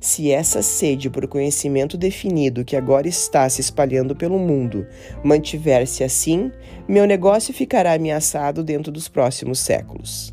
Se 0.00 0.30
essa 0.30 0.62
sede 0.62 1.10
por 1.10 1.28
conhecimento 1.28 1.98
definido 1.98 2.64
que 2.64 2.74
agora 2.74 3.06
está 3.06 3.46
se 3.50 3.60
espalhando 3.60 4.16
pelo 4.16 4.38
mundo 4.38 4.86
mantiver-se 5.22 6.02
assim, 6.02 6.50
meu 6.88 7.04
negócio 7.04 7.52
ficará 7.52 7.92
ameaçado 7.92 8.64
dentro 8.64 8.90
dos 8.90 9.08
próximos 9.08 9.58
séculos. 9.58 10.32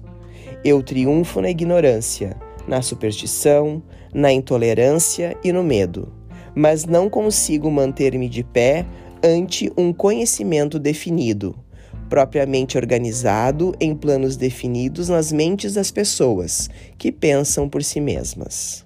Eu 0.64 0.82
triunfo 0.82 1.42
na 1.42 1.50
ignorância, 1.50 2.38
na 2.68 2.82
superstição, 2.82 3.82
na 4.14 4.32
intolerância 4.32 5.38
e 5.44 5.52
no 5.52 5.64
medo, 5.64 6.12
mas 6.54 6.86
não 6.86 7.10
consigo 7.10 7.72
manter-me 7.72 8.28
de 8.28 8.44
pé 8.44 8.86
ante 9.24 9.72
um 9.78 9.94
conhecimento 9.94 10.78
definido, 10.78 11.56
propriamente 12.10 12.78
organizado 12.78 13.76
em 13.80 13.96
planos 13.96 14.38
definidos 14.38 15.10
nas 15.10 15.32
mentes 15.32 15.74
das 15.74 15.92
pessoas 15.92 16.70
que 16.98 17.12
pensam 17.12 17.70
por 17.70 17.84
si 17.84 18.00
mesmas. 18.00 18.86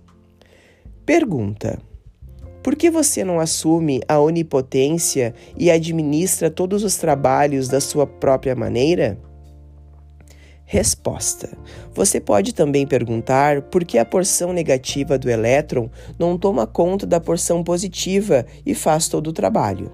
Pergunta: 1.06 1.80
Por 2.64 2.76
que 2.76 2.90
você 2.90 3.24
não 3.24 3.40
assume 3.40 4.02
a 4.08 4.20
onipotência 4.20 5.34
e 5.58 5.70
administra 5.70 6.50
todos 6.50 6.84
os 6.84 6.96
trabalhos 6.96 7.68
da 7.68 7.80
sua 7.80 8.06
própria 8.06 8.56
maneira? 8.56 9.20
Resposta: 10.74 11.50
Você 11.94 12.22
pode 12.22 12.56
também 12.56 12.88
perguntar 12.88 13.62
por 13.64 13.84
que 13.84 13.98
a 13.98 14.06
porção 14.06 14.54
negativa 14.54 15.18
do 15.18 15.30
elétron 15.30 15.90
não 16.18 16.38
toma 16.38 16.66
conta 16.66 17.06
da 17.06 17.20
porção 17.20 17.62
positiva 17.62 18.46
e 18.66 18.74
faz 18.74 19.10
todo 19.10 19.28
o 19.28 19.34
trabalho. 19.34 19.92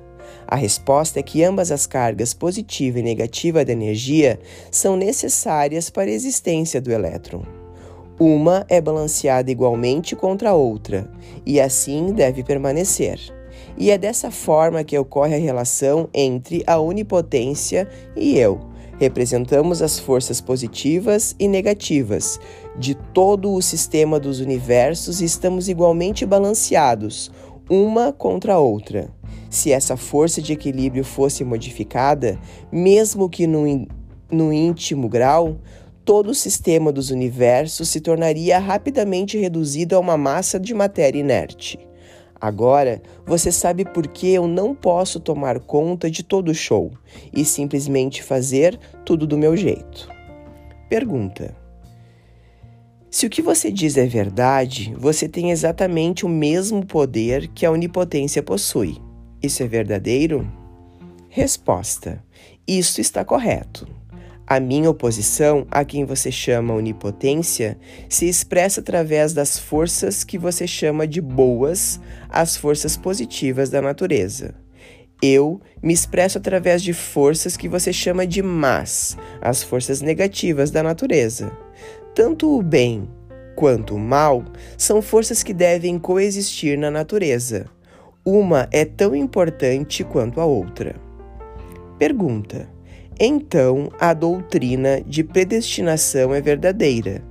A 0.47 0.55
resposta 0.55 1.19
é 1.19 1.23
que 1.23 1.43
ambas 1.43 1.71
as 1.71 1.87
cargas 1.87 2.31
positiva 2.31 2.99
e 2.99 3.01
negativa 3.01 3.65
da 3.65 3.71
energia 3.71 4.39
são 4.69 4.95
necessárias 4.95 5.89
para 5.89 6.11
a 6.11 6.13
existência 6.13 6.79
do 6.79 6.91
elétron. 6.91 7.41
Uma 8.19 8.63
é 8.69 8.79
balanceada 8.79 9.49
igualmente 9.49 10.15
contra 10.15 10.51
a 10.51 10.55
outra, 10.55 11.09
e 11.43 11.59
assim 11.59 12.13
deve 12.13 12.43
permanecer. 12.43 13.19
E 13.75 13.89
é 13.89 13.97
dessa 13.97 14.29
forma 14.29 14.83
que 14.83 14.95
ocorre 14.95 15.33
a 15.33 15.39
relação 15.39 16.07
entre 16.13 16.63
a 16.67 16.77
onipotência 16.77 17.89
e 18.15 18.37
eu 18.37 18.76
Representamos 18.99 19.81
as 19.83 19.99
forças 19.99 20.41
positivas 20.41 21.35
e 21.37 21.47
negativas 21.47 22.39
de 22.77 22.95
todo 22.95 23.53
o 23.53 23.61
sistema 23.61 24.19
dos 24.19 24.39
universos 24.39 25.21
e 25.21 25.25
estamos 25.25 25.69
igualmente 25.69 26.25
balanceados, 26.25 27.31
uma 27.69 28.11
contra 28.11 28.55
a 28.55 28.59
outra. 28.59 29.09
Se 29.49 29.71
essa 29.71 29.95
força 29.95 30.41
de 30.41 30.51
equilíbrio 30.53 31.03
fosse 31.03 31.43
modificada, 31.43 32.39
mesmo 32.71 33.29
que 33.29 33.45
no, 33.45 33.87
no 34.31 34.51
íntimo 34.51 35.07
grau, 35.07 35.57
todo 36.03 36.31
o 36.31 36.35
sistema 36.35 36.91
dos 36.91 37.11
universos 37.11 37.89
se 37.89 38.01
tornaria 38.01 38.57
rapidamente 38.57 39.37
reduzido 39.37 39.95
a 39.95 39.99
uma 39.99 40.17
massa 40.17 40.59
de 40.59 40.73
matéria 40.73 41.19
inerte. 41.19 41.79
Agora 42.39 43.01
você 43.25 43.51
sabe 43.51 43.83
por 43.83 44.07
que 44.07 44.31
eu 44.31 44.47
não 44.47 44.75
posso 44.75 45.19
tomar 45.19 45.59
conta 45.59 46.09
de 46.09 46.23
todo 46.23 46.49
o 46.49 46.55
show 46.55 46.91
e 47.33 47.43
simplesmente 47.43 48.21
fazer 48.21 48.79
tudo 49.03 49.25
do 49.25 49.37
meu 49.37 49.57
jeito. 49.57 50.07
Pergunta: 50.87 51.55
Se 53.09 53.25
o 53.25 53.29
que 53.29 53.41
você 53.41 53.71
diz 53.71 53.97
é 53.97 54.05
verdade, 54.05 54.93
você 54.97 55.27
tem 55.27 55.51
exatamente 55.51 56.25
o 56.25 56.29
mesmo 56.29 56.85
poder 56.85 57.47
que 57.49 57.65
a 57.65 57.71
onipotência 57.71 58.43
possui. 58.43 58.97
Isso 59.41 59.63
é 59.63 59.67
verdadeiro? 59.67 60.47
Resposta: 61.29 62.23
Isso 62.67 63.01
está 63.01 63.25
correto. 63.25 63.96
A 64.49 64.61
minha 64.61 64.89
oposição 64.89 65.67
a 65.69 65.83
quem 65.83 66.05
você 66.05 66.31
chama 66.31 66.73
onipotência 66.73 67.77
se 68.07 68.29
expressa 68.29 68.79
através 68.79 69.33
das 69.33 69.59
forças 69.59 70.23
que 70.23 70.37
você 70.37 70.65
chama 70.65 71.05
de 71.05 71.19
boas, 71.19 71.99
as 72.29 72.55
forças 72.55 72.95
positivas 72.95 73.69
da 73.69 73.81
natureza. 73.81 74.55
Eu 75.21 75.59
me 75.83 75.91
expresso 75.91 76.37
através 76.37 76.81
de 76.81 76.93
forças 76.93 77.57
que 77.57 77.67
você 77.67 77.91
chama 77.91 78.25
de 78.25 78.41
más, 78.41 79.17
as 79.41 79.63
forças 79.63 79.99
negativas 79.99 80.71
da 80.71 80.81
natureza. 80.81 81.51
Tanto 82.15 82.57
o 82.57 82.61
bem 82.61 83.05
quanto 83.53 83.95
o 83.95 83.99
mal 83.99 84.45
são 84.77 85.01
forças 85.01 85.43
que 85.43 85.53
devem 85.53 85.99
coexistir 85.99 86.79
na 86.79 86.89
natureza. 86.89 87.65
Uma 88.23 88.69
é 88.71 88.85
tão 88.85 89.13
importante 89.13 90.05
quanto 90.05 90.39
a 90.39 90.45
outra. 90.45 90.95
Pergunta 91.99 92.76
então 93.19 93.89
a 93.99 94.13
doutrina 94.13 95.01
de 95.01 95.23
predestinação 95.23 96.33
é 96.33 96.41
verdadeira. 96.41 97.23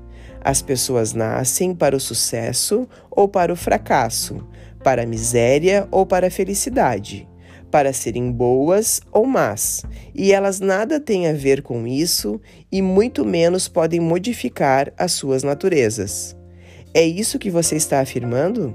As 0.43 0.63
pessoas 0.63 1.13
nascem 1.13 1.75
para 1.75 1.97
o 1.97 2.01
sucesso 2.01 2.89
ou 3.11 3.29
para 3.29 3.53
o 3.53 3.57
fracasso, 3.57 4.47
para 4.83 5.03
a 5.03 5.07
miséria 5.07 5.89
ou 5.91 6.07
para 6.07 6.29
a 6.29 6.31
felicidade, 6.31 7.29
para 7.71 7.93
serem 7.93 8.31
boas 8.31 9.01
ou 9.11 9.27
más, 9.27 9.85
e 10.15 10.33
elas 10.33 10.61
nada 10.61 11.01
têm 11.01 11.27
a 11.27 11.33
ver 11.33 11.63
com 11.63 11.87
isso 11.87 12.41
e 12.71 12.81
muito 12.81 13.25
menos 13.25 13.67
podem 13.67 13.99
modificar 13.99 14.93
as 14.97 15.13
suas 15.13 15.43
naturezas. 15.43 16.37
É 16.95 17.05
isso 17.05 17.39
que 17.39 17.51
você 17.51 17.77
está 17.77 18.01
afirmando? 18.01 18.73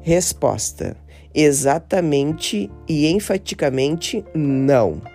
Resposta: 0.00 0.96
exatamente 1.34 2.70
e 2.88 3.06
enfaticamente 3.08 4.24
não. 4.34 5.13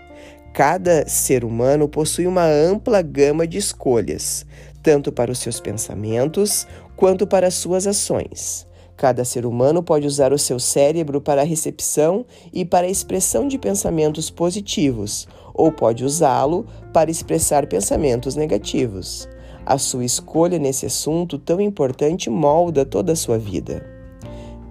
Cada 0.53 1.07
ser 1.07 1.45
humano 1.45 1.87
possui 1.87 2.27
uma 2.27 2.45
ampla 2.45 3.01
gama 3.01 3.47
de 3.47 3.57
escolhas, 3.57 4.45
tanto 4.81 5.11
para 5.11 5.31
os 5.31 5.39
seus 5.39 5.59
pensamentos 5.59 6.67
quanto 6.95 7.27
para 7.27 7.47
as 7.47 7.53
suas 7.53 7.87
ações. 7.87 8.67
Cada 8.97 9.23
ser 9.23 9.45
humano 9.45 9.81
pode 9.81 10.05
usar 10.05 10.33
o 10.33 10.37
seu 10.37 10.59
cérebro 10.59 11.21
para 11.21 11.41
a 11.41 11.45
recepção 11.45 12.25
e 12.51 12.65
para 12.65 12.85
a 12.85 12.89
expressão 12.89 13.47
de 13.47 13.57
pensamentos 13.57 14.29
positivos, 14.29 15.25
ou 15.53 15.71
pode 15.71 16.03
usá-lo 16.03 16.65
para 16.91 17.09
expressar 17.09 17.67
pensamentos 17.67 18.35
negativos. 18.35 19.29
A 19.65 19.77
sua 19.77 20.03
escolha 20.03 20.59
nesse 20.59 20.85
assunto 20.85 21.37
tão 21.37 21.61
importante 21.61 22.29
molda 22.29 22.83
toda 22.83 23.13
a 23.13 23.15
sua 23.15 23.37
vida. 23.37 23.85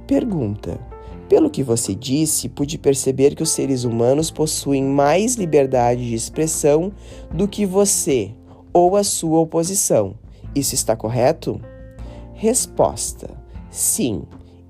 Pergunta: 0.06 0.78
pelo 1.28 1.50
que 1.50 1.62
você 1.62 1.94
disse, 1.94 2.48
pude 2.48 2.78
perceber 2.78 3.34
que 3.34 3.42
os 3.42 3.50
seres 3.50 3.84
humanos 3.84 4.30
possuem 4.30 4.82
mais 4.82 5.34
liberdade 5.34 6.08
de 6.08 6.14
expressão 6.14 6.90
do 7.32 7.46
que 7.46 7.66
você 7.66 8.32
ou 8.72 8.96
a 8.96 9.04
sua 9.04 9.40
oposição. 9.40 10.14
Isso 10.54 10.74
está 10.74 10.96
correto? 10.96 11.60
Resposta: 12.32 13.30
Sim, 13.70 14.22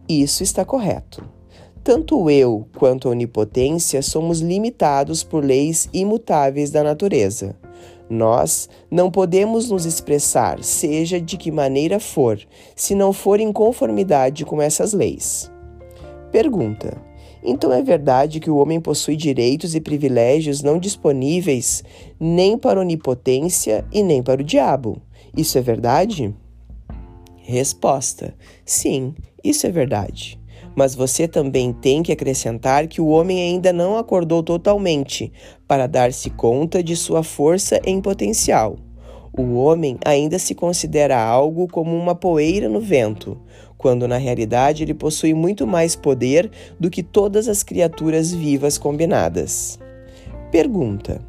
isso 0.09 0.43
está 0.43 0.65
correto. 0.65 1.23
Tanto 1.85 2.29
eu 2.29 2.67
quanto 2.77 3.09
a 3.09 3.13
onipotência 3.13 4.03
somos 4.03 4.41
limitados 4.41 5.23
por 5.23 5.45
leis 5.45 5.89
imutáveis 5.93 6.71
da 6.71 6.83
natureza. 6.83 7.57
Nós 8.11 8.69
não 8.91 9.11
podemos 9.11 9.71
nos 9.71 9.87
expressar, 9.87 10.63
seja 10.65 11.21
de 11.21 11.37
que 11.37 11.51
maneira 11.51 12.01
for, 12.01 12.39
se 12.75 12.95
não 12.95 13.13
for 13.13 13.39
em 13.39 13.53
conformidade 13.53 14.45
com 14.45 14.61
essas 14.61 14.93
leis. 14.93 15.51
Pergunta: 16.31 16.97
Então 17.43 17.73
é 17.73 17.83
verdade 17.83 18.41
que 18.41 18.51
o 18.51 18.57
homem 18.57 18.81
possui 18.81 19.17
direitos 19.17 19.75
e 19.75 19.81
privilégios 19.81 20.63
não 20.63 20.79
disponíveis 20.79 21.83
nem 22.21 22.59
para 22.59 22.79
a 22.79 22.83
onipotência 22.83 23.85
e 23.93 24.03
nem 24.03 24.23
para 24.23 24.41
o 24.41 24.45
diabo. 24.45 25.01
Isso 25.37 25.57
é 25.57 25.61
verdade? 25.61 26.35
Resposta: 27.37 28.35
Sim, 28.65 29.15
isso 29.43 29.67
é 29.67 29.71
verdade. 29.71 30.39
Mas 30.77 30.95
você 30.95 31.27
também 31.27 31.73
tem 31.73 32.03
que 32.03 32.13
acrescentar 32.13 32.87
que 32.87 33.01
o 33.01 33.09
homem 33.09 33.41
ainda 33.41 33.73
não 33.73 33.97
acordou 33.97 34.43
totalmente 34.43 35.33
para 35.67 35.87
dar-se 35.87 36.31
conta 36.31 36.83
de 36.83 36.95
sua 36.95 37.23
força 37.23 37.81
em 37.85 38.01
potencial. 38.01 38.77
O 39.37 39.55
homem 39.55 39.99
ainda 40.05 40.39
se 40.39 40.55
considera 40.55 41.21
algo 41.23 41.69
como 41.69 41.97
uma 41.97 42.15
poeira 42.15 42.69
no 42.69 42.81
vento, 42.81 43.39
quando 43.77 44.09
na 44.09 44.17
realidade 44.17 44.83
ele 44.83 44.95
possui 44.95 45.35
muito 45.35 45.67
mais 45.67 45.95
poder 45.95 46.51
do 46.79 46.91
que 46.91 47.03
todas 47.03 47.49
as 47.49 47.63
criaturas 47.63 48.33
vivas 48.33 48.77
combinadas. 48.77 49.79
Pergunta: 50.51 51.21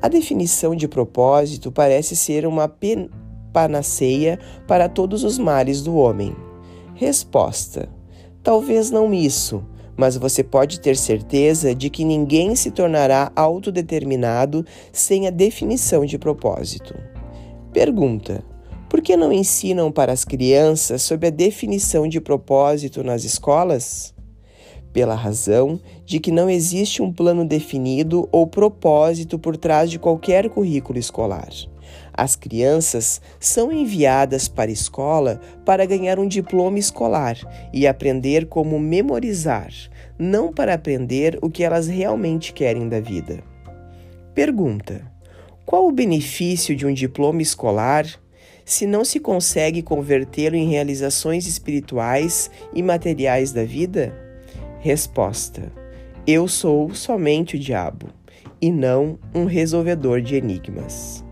A 0.00 0.08
definição 0.08 0.74
de 0.74 0.86
propósito 0.86 1.72
parece 1.72 2.14
ser 2.14 2.46
uma 2.46 2.70
panaceia 3.52 4.38
para 4.66 4.88
todos 4.88 5.24
os 5.24 5.38
males 5.38 5.82
do 5.82 5.96
homem? 5.96 6.36
Resposta: 6.94 7.88
Talvez 8.42 8.90
não 8.90 9.14
isso, 9.14 9.64
mas 9.96 10.16
você 10.16 10.44
pode 10.44 10.80
ter 10.80 10.96
certeza 10.96 11.74
de 11.74 11.88
que 11.88 12.04
ninguém 12.04 12.54
se 12.54 12.70
tornará 12.70 13.32
autodeterminado 13.34 14.64
sem 14.92 15.26
a 15.26 15.30
definição 15.30 16.04
de 16.04 16.18
propósito. 16.18 16.94
Pergunta: 17.76 18.42
Por 18.88 19.02
que 19.02 19.18
não 19.18 19.30
ensinam 19.30 19.92
para 19.92 20.10
as 20.10 20.24
crianças 20.24 21.02
sobre 21.02 21.26
a 21.26 21.30
definição 21.30 22.08
de 22.08 22.22
propósito 22.22 23.04
nas 23.04 23.22
escolas? 23.22 24.14
Pela 24.94 25.14
razão 25.14 25.78
de 26.02 26.18
que 26.18 26.30
não 26.30 26.48
existe 26.48 27.02
um 27.02 27.12
plano 27.12 27.44
definido 27.44 28.30
ou 28.32 28.46
propósito 28.46 29.38
por 29.38 29.58
trás 29.58 29.90
de 29.90 29.98
qualquer 29.98 30.48
currículo 30.48 30.98
escolar. 30.98 31.50
As 32.14 32.34
crianças 32.34 33.20
são 33.38 33.70
enviadas 33.70 34.48
para 34.48 34.70
a 34.70 34.72
escola 34.72 35.38
para 35.62 35.84
ganhar 35.84 36.18
um 36.18 36.26
diploma 36.26 36.78
escolar 36.78 37.36
e 37.74 37.86
aprender 37.86 38.46
como 38.46 38.80
memorizar, 38.80 39.70
não 40.18 40.50
para 40.50 40.72
aprender 40.72 41.38
o 41.42 41.50
que 41.50 41.62
elas 41.62 41.86
realmente 41.86 42.54
querem 42.54 42.88
da 42.88 43.00
vida. 43.00 43.44
Pergunta: 44.34 45.14
Qual 45.66 45.88
o 45.88 45.90
benefício 45.90 46.76
de 46.76 46.86
um 46.86 46.94
diploma 46.94 47.42
escolar 47.42 48.06
se 48.64 48.86
não 48.86 49.04
se 49.04 49.18
consegue 49.18 49.82
convertê-lo 49.82 50.54
em 50.54 50.68
realizações 50.68 51.44
espirituais 51.48 52.48
e 52.72 52.80
materiais 52.84 53.50
da 53.50 53.64
vida? 53.64 54.16
Resposta: 54.78 55.72
Eu 56.24 56.46
sou 56.46 56.94
somente 56.94 57.56
o 57.56 57.58
diabo 57.58 58.06
e 58.62 58.70
não 58.70 59.18
um 59.34 59.44
resolvedor 59.44 60.20
de 60.20 60.36
enigmas. 60.36 61.24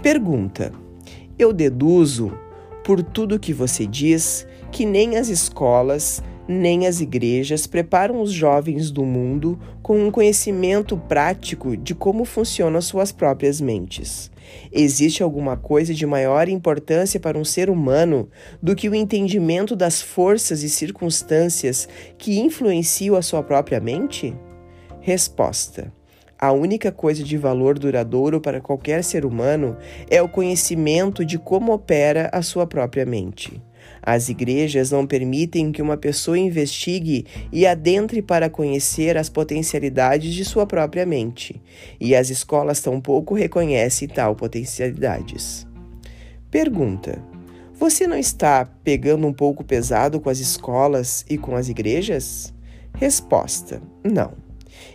Pergunta: 0.00 0.72
Eu 1.36 1.52
deduzo, 1.52 2.32
por 2.84 3.02
tudo 3.02 3.40
que 3.40 3.52
você 3.52 3.84
diz, 3.84 4.46
que 4.76 4.84
nem 4.84 5.16
as 5.16 5.28
escolas 5.28 6.22
nem 6.46 6.86
as 6.86 7.00
igrejas 7.00 7.66
preparam 7.66 8.20
os 8.20 8.30
jovens 8.30 8.90
do 8.90 9.06
mundo 9.06 9.58
com 9.82 9.98
um 9.98 10.10
conhecimento 10.10 10.98
prático 10.98 11.74
de 11.74 11.94
como 11.94 12.26
funcionam 12.26 12.82
suas 12.82 13.10
próprias 13.10 13.58
mentes. 13.58 14.30
Existe 14.70 15.22
alguma 15.22 15.56
coisa 15.56 15.94
de 15.94 16.04
maior 16.04 16.46
importância 16.46 17.18
para 17.18 17.38
um 17.38 17.44
ser 17.44 17.70
humano 17.70 18.28
do 18.62 18.76
que 18.76 18.86
o 18.86 18.94
entendimento 18.94 19.74
das 19.74 20.02
forças 20.02 20.62
e 20.62 20.68
circunstâncias 20.68 21.88
que 22.18 22.38
influenciam 22.38 23.16
a 23.16 23.22
sua 23.22 23.42
própria 23.42 23.80
mente? 23.80 24.36
Resposta: 25.00 25.90
a 26.38 26.52
única 26.52 26.92
coisa 26.92 27.24
de 27.24 27.38
valor 27.38 27.78
duradouro 27.78 28.42
para 28.42 28.60
qualquer 28.60 29.02
ser 29.02 29.24
humano 29.24 29.78
é 30.10 30.20
o 30.20 30.28
conhecimento 30.28 31.24
de 31.24 31.38
como 31.38 31.72
opera 31.72 32.28
a 32.30 32.42
sua 32.42 32.66
própria 32.66 33.06
mente. 33.06 33.58
As 34.06 34.28
igrejas 34.28 34.92
não 34.92 35.04
permitem 35.04 35.72
que 35.72 35.82
uma 35.82 35.96
pessoa 35.96 36.38
investigue 36.38 37.26
e 37.50 37.66
adentre 37.66 38.22
para 38.22 38.48
conhecer 38.48 39.16
as 39.16 39.28
potencialidades 39.28 40.32
de 40.32 40.44
sua 40.44 40.64
própria 40.64 41.04
mente, 41.04 41.60
e 41.98 42.14
as 42.14 42.30
escolas 42.30 42.80
tampouco 42.80 43.34
reconhecem 43.34 44.06
tal 44.06 44.36
potencialidades. 44.36 45.66
Pergunta: 46.48 47.20
Você 47.74 48.06
não 48.06 48.16
está 48.16 48.64
pegando 48.84 49.26
um 49.26 49.32
pouco 49.32 49.64
pesado 49.64 50.20
com 50.20 50.30
as 50.30 50.38
escolas 50.38 51.24
e 51.28 51.36
com 51.36 51.56
as 51.56 51.68
igrejas? 51.68 52.54
Resposta: 52.94 53.82
Não. 54.04 54.34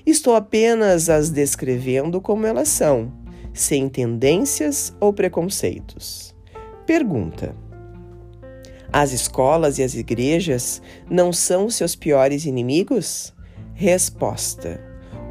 Estou 0.06 0.36
apenas 0.36 1.10
as 1.10 1.30
descrevendo 1.30 2.22
como 2.22 2.46
elas 2.46 2.70
são, 2.70 3.12
sem 3.54 3.90
tendências 3.90 4.96
ou 5.02 5.12
preconceitos. 5.12 6.34
Pergunta: 6.86 7.54
As 8.94 9.14
escolas 9.14 9.80
e 9.80 9.84
as 9.84 9.96
igrejas 9.96 10.82
não 11.10 11.32
são 11.32 11.70
seus 11.70 11.96
piores 11.96 12.46
inimigos? 12.46 13.34
Resposta: 13.74 14.82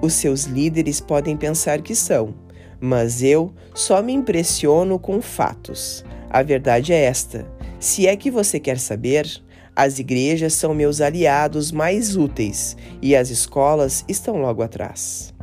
Os 0.00 0.14
seus 0.14 0.44
líderes 0.44 0.98
podem 0.98 1.36
pensar 1.36 1.82
que 1.82 1.94
são, 1.94 2.34
mas 2.80 3.22
eu 3.22 3.52
só 3.74 4.02
me 4.02 4.14
impressiono 4.14 4.98
com 4.98 5.20
fatos. 5.20 6.02
A 6.30 6.42
verdade 6.42 6.94
é 6.94 7.02
esta: 7.02 7.46
se 7.78 8.06
é 8.06 8.16
que 8.16 8.30
você 8.30 8.58
quer 8.58 8.78
saber, 8.78 9.28
as 9.76 9.98
igrejas 9.98 10.54
são 10.54 10.74
meus 10.74 11.02
aliados 11.02 11.70
mais 11.70 12.16
úteis 12.16 12.78
e 13.02 13.14
as 13.14 13.28
escolas 13.28 14.04
estão 14.08 14.40
logo 14.40 14.62
atrás. 14.62 15.34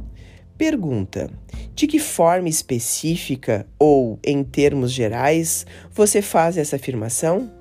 Pergunta: 0.57 1.29
De 1.75 1.85
que 1.85 1.99
forma 1.99 2.49
específica 2.49 3.67
ou 3.77 4.17
em 4.25 4.43
termos 4.43 4.91
gerais 4.91 5.67
você 5.91 6.19
faz 6.19 6.57
essa 6.57 6.77
afirmação? 6.77 7.56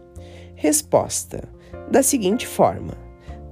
Resposta: 0.56 1.44
Da 1.90 2.02
seguinte 2.02 2.46
forma: 2.46 2.94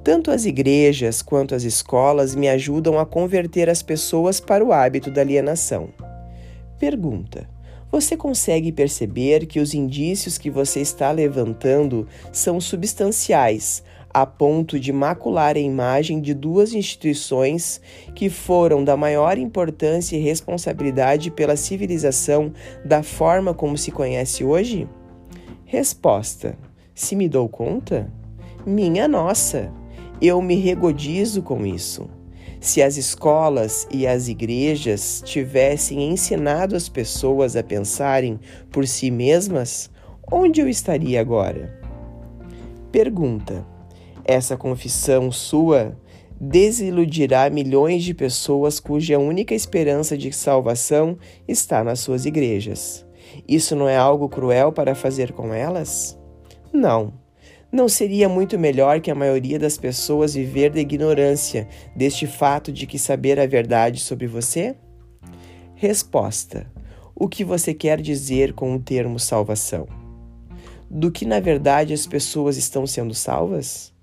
tanto 0.02 0.30
as 0.30 0.46
igrejas 0.46 1.20
quanto 1.20 1.54
as 1.54 1.62
escolas 1.62 2.34
me 2.34 2.48
ajudam 2.48 2.98
a 2.98 3.06
converter 3.06 3.68
as 3.68 3.82
pessoas 3.82 4.40
para 4.40 4.64
o 4.64 4.72
hábito 4.72 5.10
da 5.10 5.20
alienação. 5.20 5.90
Pergunta: 6.78 7.48
você 7.92 8.16
consegue 8.16 8.72
perceber 8.72 9.46
que 9.46 9.60
os 9.60 9.72
indícios 9.72 10.36
que 10.36 10.50
você 10.50 10.80
está 10.80 11.12
levantando 11.12 12.08
são 12.32 12.60
substanciais, 12.60 13.84
a 14.12 14.26
ponto 14.26 14.80
de 14.80 14.92
macular 14.92 15.56
a 15.56 15.60
imagem 15.60 16.20
de 16.20 16.34
duas 16.34 16.72
instituições 16.72 17.80
que 18.14 18.28
foram 18.30 18.82
da 18.82 18.96
maior 18.96 19.38
importância 19.38 20.16
e 20.16 20.20
responsabilidade 20.20 21.30
pela 21.30 21.54
civilização 21.54 22.52
da 22.84 23.02
forma 23.02 23.52
como 23.52 23.76
se 23.76 23.90
conhece 23.90 24.42
hoje? 24.42 24.88
Resposta: 25.64 26.58
Se 26.94 27.16
me 27.16 27.28
dou 27.28 27.48
conta? 27.48 28.08
Minha 28.64 29.08
nossa! 29.08 29.72
Eu 30.22 30.40
me 30.40 30.54
regodizo 30.54 31.42
com 31.42 31.66
isso. 31.66 32.08
Se 32.60 32.80
as 32.80 32.96
escolas 32.96 33.86
e 33.90 34.06
as 34.06 34.28
igrejas 34.28 35.20
tivessem 35.24 36.08
ensinado 36.08 36.76
as 36.76 36.88
pessoas 36.88 37.56
a 37.56 37.64
pensarem 37.64 38.38
por 38.70 38.86
si 38.86 39.10
mesmas, 39.10 39.90
onde 40.30 40.60
eu 40.60 40.68
estaria 40.68 41.20
agora? 41.20 41.80
Pergunta: 42.92 43.66
Essa 44.24 44.56
confissão 44.56 45.32
sua 45.32 45.98
desiludirá 46.40 47.50
milhões 47.50 48.04
de 48.04 48.14
pessoas 48.14 48.78
cuja 48.78 49.18
única 49.18 49.52
esperança 49.52 50.16
de 50.16 50.32
salvação 50.32 51.18
está 51.46 51.82
nas 51.82 51.98
suas 51.98 52.24
igrejas. 52.24 53.04
Isso 53.48 53.74
não 53.74 53.88
é 53.88 53.96
algo 53.96 54.28
cruel 54.28 54.70
para 54.72 54.94
fazer 54.94 55.32
com 55.32 55.52
elas? 55.52 56.16
Não. 56.74 57.14
Não 57.70 57.88
seria 57.88 58.28
muito 58.28 58.58
melhor 58.58 59.00
que 59.00 59.08
a 59.08 59.14
maioria 59.14 59.60
das 59.60 59.78
pessoas 59.78 60.34
viver 60.34 60.70
da 60.70 60.80
ignorância 60.80 61.68
deste 61.94 62.26
fato 62.26 62.72
de 62.72 62.84
que 62.84 62.98
saber 62.98 63.38
a 63.38 63.46
verdade 63.46 64.00
sobre 64.00 64.26
você? 64.26 64.74
Resposta: 65.76 66.66
O 67.14 67.28
que 67.28 67.44
você 67.44 67.72
quer 67.72 68.00
dizer 68.00 68.54
com 68.54 68.74
o 68.74 68.82
termo 68.82 69.20
salvação? 69.20 69.86
Do 70.90 71.12
que 71.12 71.24
na 71.24 71.38
verdade 71.38 71.94
as 71.94 72.08
pessoas 72.08 72.56
estão 72.56 72.88
sendo 72.88 73.14
salvas? 73.14 73.93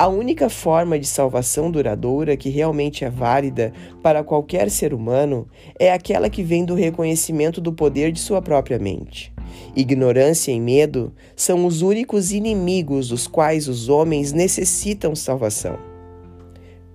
A 0.00 0.08
única 0.08 0.48
forma 0.48 0.98
de 0.98 1.06
salvação 1.06 1.70
duradoura 1.70 2.34
que 2.34 2.48
realmente 2.48 3.04
é 3.04 3.10
válida 3.10 3.70
para 4.02 4.24
qualquer 4.24 4.70
ser 4.70 4.94
humano 4.94 5.46
é 5.78 5.92
aquela 5.92 6.30
que 6.30 6.42
vem 6.42 6.64
do 6.64 6.74
reconhecimento 6.74 7.60
do 7.60 7.70
poder 7.70 8.10
de 8.10 8.18
sua 8.18 8.40
própria 8.40 8.78
mente. 8.78 9.30
Ignorância 9.76 10.52
e 10.52 10.58
medo 10.58 11.12
são 11.36 11.66
os 11.66 11.82
únicos 11.82 12.32
inimigos 12.32 13.08
dos 13.08 13.26
quais 13.26 13.68
os 13.68 13.90
homens 13.90 14.32
necessitam 14.32 15.14
salvação. 15.14 15.78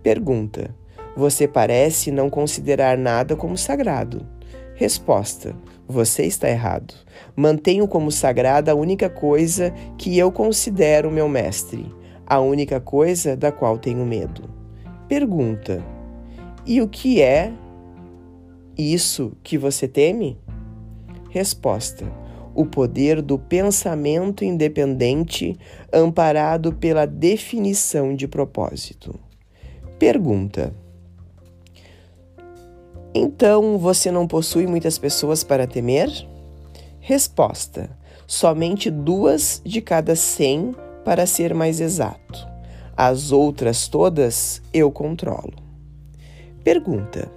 Pergunta: 0.02 0.76
Você 1.15 1.48
parece 1.48 2.10
não 2.10 2.28
considerar 2.28 2.98
nada 2.98 3.36
como 3.36 3.56
sagrado. 3.56 4.26
Resposta: 4.74 5.56
Você 5.88 6.26
está 6.26 6.50
errado. 6.50 6.96
Mantenho 7.36 7.88
como 7.88 8.12
sagrada 8.12 8.72
a 8.72 8.76
única 8.76 9.12
coisa 9.12 9.72
que 9.96 10.18
eu 10.18 10.32
considero 10.32 11.12
meu 11.12 11.30
mestre, 11.30 11.86
a 12.26 12.40
única 12.40 12.80
coisa 12.80 13.36
da 13.36 13.52
qual 13.52 13.78
tenho 13.78 14.06
medo. 14.06 14.50
Pergunta: 15.08 15.84
E 16.66 16.82
o 16.82 16.88
que 16.88 17.22
é 17.22 17.54
isso 18.78 19.34
que 19.44 19.58
você 19.58 19.88
teme? 19.88 20.38
Resposta: 21.30 22.06
o 22.56 22.66
poder 22.66 23.22
do 23.22 23.38
pensamento 23.38 24.44
independente 24.44 25.58
amparado 25.92 26.74
pela 26.74 27.06
definição 27.06 28.16
de 28.16 28.28
propósito. 28.28 29.20
Pergunta: 30.00 30.74
Então 33.14 33.78
você 33.78 34.10
não 34.10 34.28
possui 34.28 34.66
muitas 34.66 34.98
pessoas 34.98 35.44
para 35.44 35.68
temer? 35.68 36.10
Resposta: 37.00 37.90
Somente 38.26 38.90
duas 38.90 39.62
de 39.64 39.82
cada 39.82 40.16
cem, 40.16 40.74
para 41.06 41.26
ser 41.26 41.54
mais 41.54 41.80
exato. 41.80 42.48
As 42.98 43.32
outras 43.32 43.88
todas 43.88 44.62
eu 44.74 44.91
controlo. 44.91 45.54
Pergunta: 46.63 47.32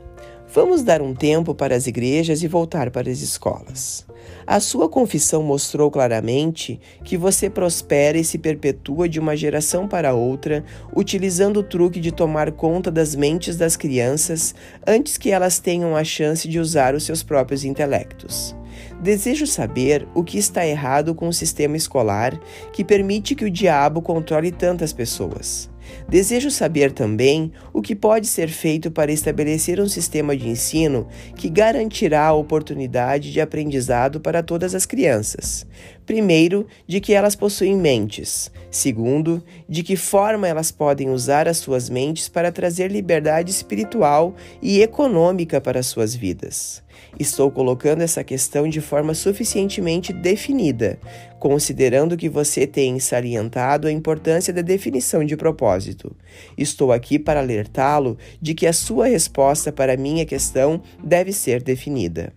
Vamos 0.50 0.82
dar 0.82 1.02
um 1.02 1.14
tempo 1.14 1.54
para 1.54 1.76
as 1.76 1.86
igrejas 1.86 2.42
e 2.42 2.48
voltar 2.48 2.90
para 2.90 3.10
as 3.10 3.20
escolas. 3.20 4.06
A 4.46 4.60
sua 4.60 4.88
confissão 4.88 5.42
mostrou 5.42 5.90
claramente 5.90 6.80
que 7.04 7.18
você 7.18 7.50
prospera 7.50 8.16
e 8.16 8.24
se 8.24 8.38
perpetua 8.38 9.06
de 9.06 9.20
uma 9.20 9.36
geração 9.36 9.86
para 9.86 10.14
outra, 10.14 10.64
utilizando 10.96 11.58
o 11.58 11.62
truque 11.62 12.00
de 12.00 12.10
tomar 12.10 12.50
conta 12.52 12.90
das 12.90 13.14
mentes 13.14 13.56
das 13.56 13.76
crianças 13.76 14.54
antes 14.86 15.18
que 15.18 15.30
elas 15.30 15.58
tenham 15.58 15.94
a 15.94 16.02
chance 16.02 16.48
de 16.48 16.58
usar 16.58 16.94
os 16.94 17.04
seus 17.04 17.22
próprios 17.22 17.62
intelectos. 17.62 18.56
Desejo 19.00 19.46
saber 19.46 20.08
o 20.12 20.24
que 20.24 20.38
está 20.38 20.66
errado 20.66 21.14
com 21.14 21.28
o 21.28 21.32
sistema 21.32 21.76
escolar 21.76 22.38
que 22.72 22.84
permite 22.84 23.36
que 23.36 23.44
o 23.44 23.50
diabo 23.50 24.02
controle 24.02 24.50
tantas 24.50 24.92
pessoas. 24.92 25.70
Desejo 26.08 26.50
saber 26.50 26.92
também 26.92 27.52
o 27.72 27.80
que 27.80 27.94
pode 27.94 28.26
ser 28.26 28.48
feito 28.48 28.90
para 28.90 29.12
estabelecer 29.12 29.80
um 29.80 29.88
sistema 29.88 30.36
de 30.36 30.48
ensino 30.48 31.06
que 31.36 31.48
garantirá 31.48 32.26
a 32.26 32.32
oportunidade 32.32 33.32
de 33.32 33.40
aprendizado 33.40 34.20
para 34.20 34.42
todas 34.42 34.74
as 34.74 34.84
crianças. 34.84 35.64
Primeiro, 36.04 36.66
de 36.86 37.00
que 37.00 37.12
elas 37.12 37.36
possuem 37.36 37.76
mentes. 37.76 38.50
Segundo, 38.70 39.42
de 39.68 39.82
que 39.82 39.96
forma 39.96 40.48
elas 40.48 40.72
podem 40.72 41.08
usar 41.08 41.46
as 41.46 41.58
suas 41.58 41.88
mentes 41.88 42.28
para 42.28 42.50
trazer 42.50 42.90
liberdade 42.90 43.50
espiritual 43.50 44.34
e 44.60 44.82
econômica 44.82 45.60
para 45.60 45.82
suas 45.82 46.14
vidas. 46.14 46.82
Estou 47.18 47.50
colocando 47.50 48.02
essa 48.02 48.24
questão 48.24 48.68
de 48.68 48.80
forma 48.80 49.14
suficientemente 49.14 50.12
definida, 50.12 50.98
considerando 51.38 52.16
que 52.16 52.28
você 52.28 52.66
tem 52.66 52.98
salientado 52.98 53.86
a 53.86 53.92
importância 53.92 54.52
da 54.52 54.62
definição 54.62 55.24
de 55.24 55.36
propósito. 55.36 56.14
Estou 56.56 56.92
aqui 56.92 57.18
para 57.18 57.40
alertá-lo 57.40 58.18
de 58.40 58.54
que 58.54 58.66
a 58.66 58.72
sua 58.72 59.06
resposta 59.06 59.72
para 59.72 59.96
minha 59.96 60.26
questão 60.26 60.82
deve 61.02 61.32
ser 61.32 61.62
definida. 61.62 62.32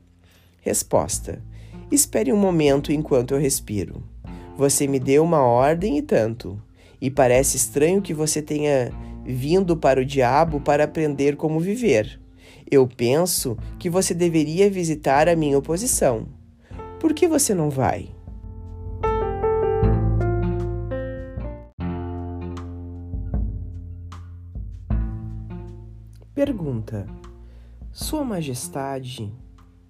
Resposta: 0.62 1.42
Espere 1.92 2.32
um 2.32 2.38
momento 2.38 2.92
enquanto 2.92 3.34
eu 3.34 3.40
respiro. 3.40 4.04
Você 4.56 4.88
me 4.88 5.00
deu 5.00 5.24
uma 5.24 5.42
ordem 5.42 5.98
e 5.98 6.02
tanto, 6.02 6.62
e 7.02 7.10
parece 7.10 7.58
estranho 7.58 8.02
que 8.02 8.14
você 8.14 8.42
tenha 8.42 8.92
vindo 9.26 9.76
para 9.76 10.00
o 10.00 10.06
diabo 10.06 10.62
para 10.62 10.84
aprender 10.84 11.36
como 11.36 11.60
viver. 11.60 12.21
Eu 12.74 12.88
penso 12.88 13.58
que 13.78 13.90
você 13.90 14.14
deveria 14.14 14.70
visitar 14.70 15.28
a 15.28 15.36
minha 15.36 15.58
oposição. 15.58 16.26
Por 17.02 17.14
que 17.14 17.28
você 17.28 17.54
não 17.54 17.70
vai? 17.70 18.10
Pergunta: 26.34 27.06
Sua 27.92 28.24
Majestade, 28.24 29.30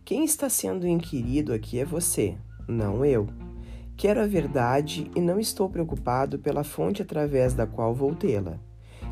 quem 0.03 0.25
está 0.25 0.49
sendo 0.49 0.87
inquirido 0.87 1.53
aqui 1.53 1.77
é 1.77 1.85
você, 1.85 2.35
não 2.67 3.05
eu. 3.05 3.27
Quero 3.95 4.19
a 4.19 4.25
verdade 4.25 5.11
e 5.15 5.21
não 5.21 5.39
estou 5.39 5.69
preocupado 5.69 6.39
pela 6.39 6.63
fonte 6.63 7.03
através 7.03 7.53
da 7.53 7.67
qual 7.67 7.93
vou 7.93 8.15
tê-la. 8.15 8.57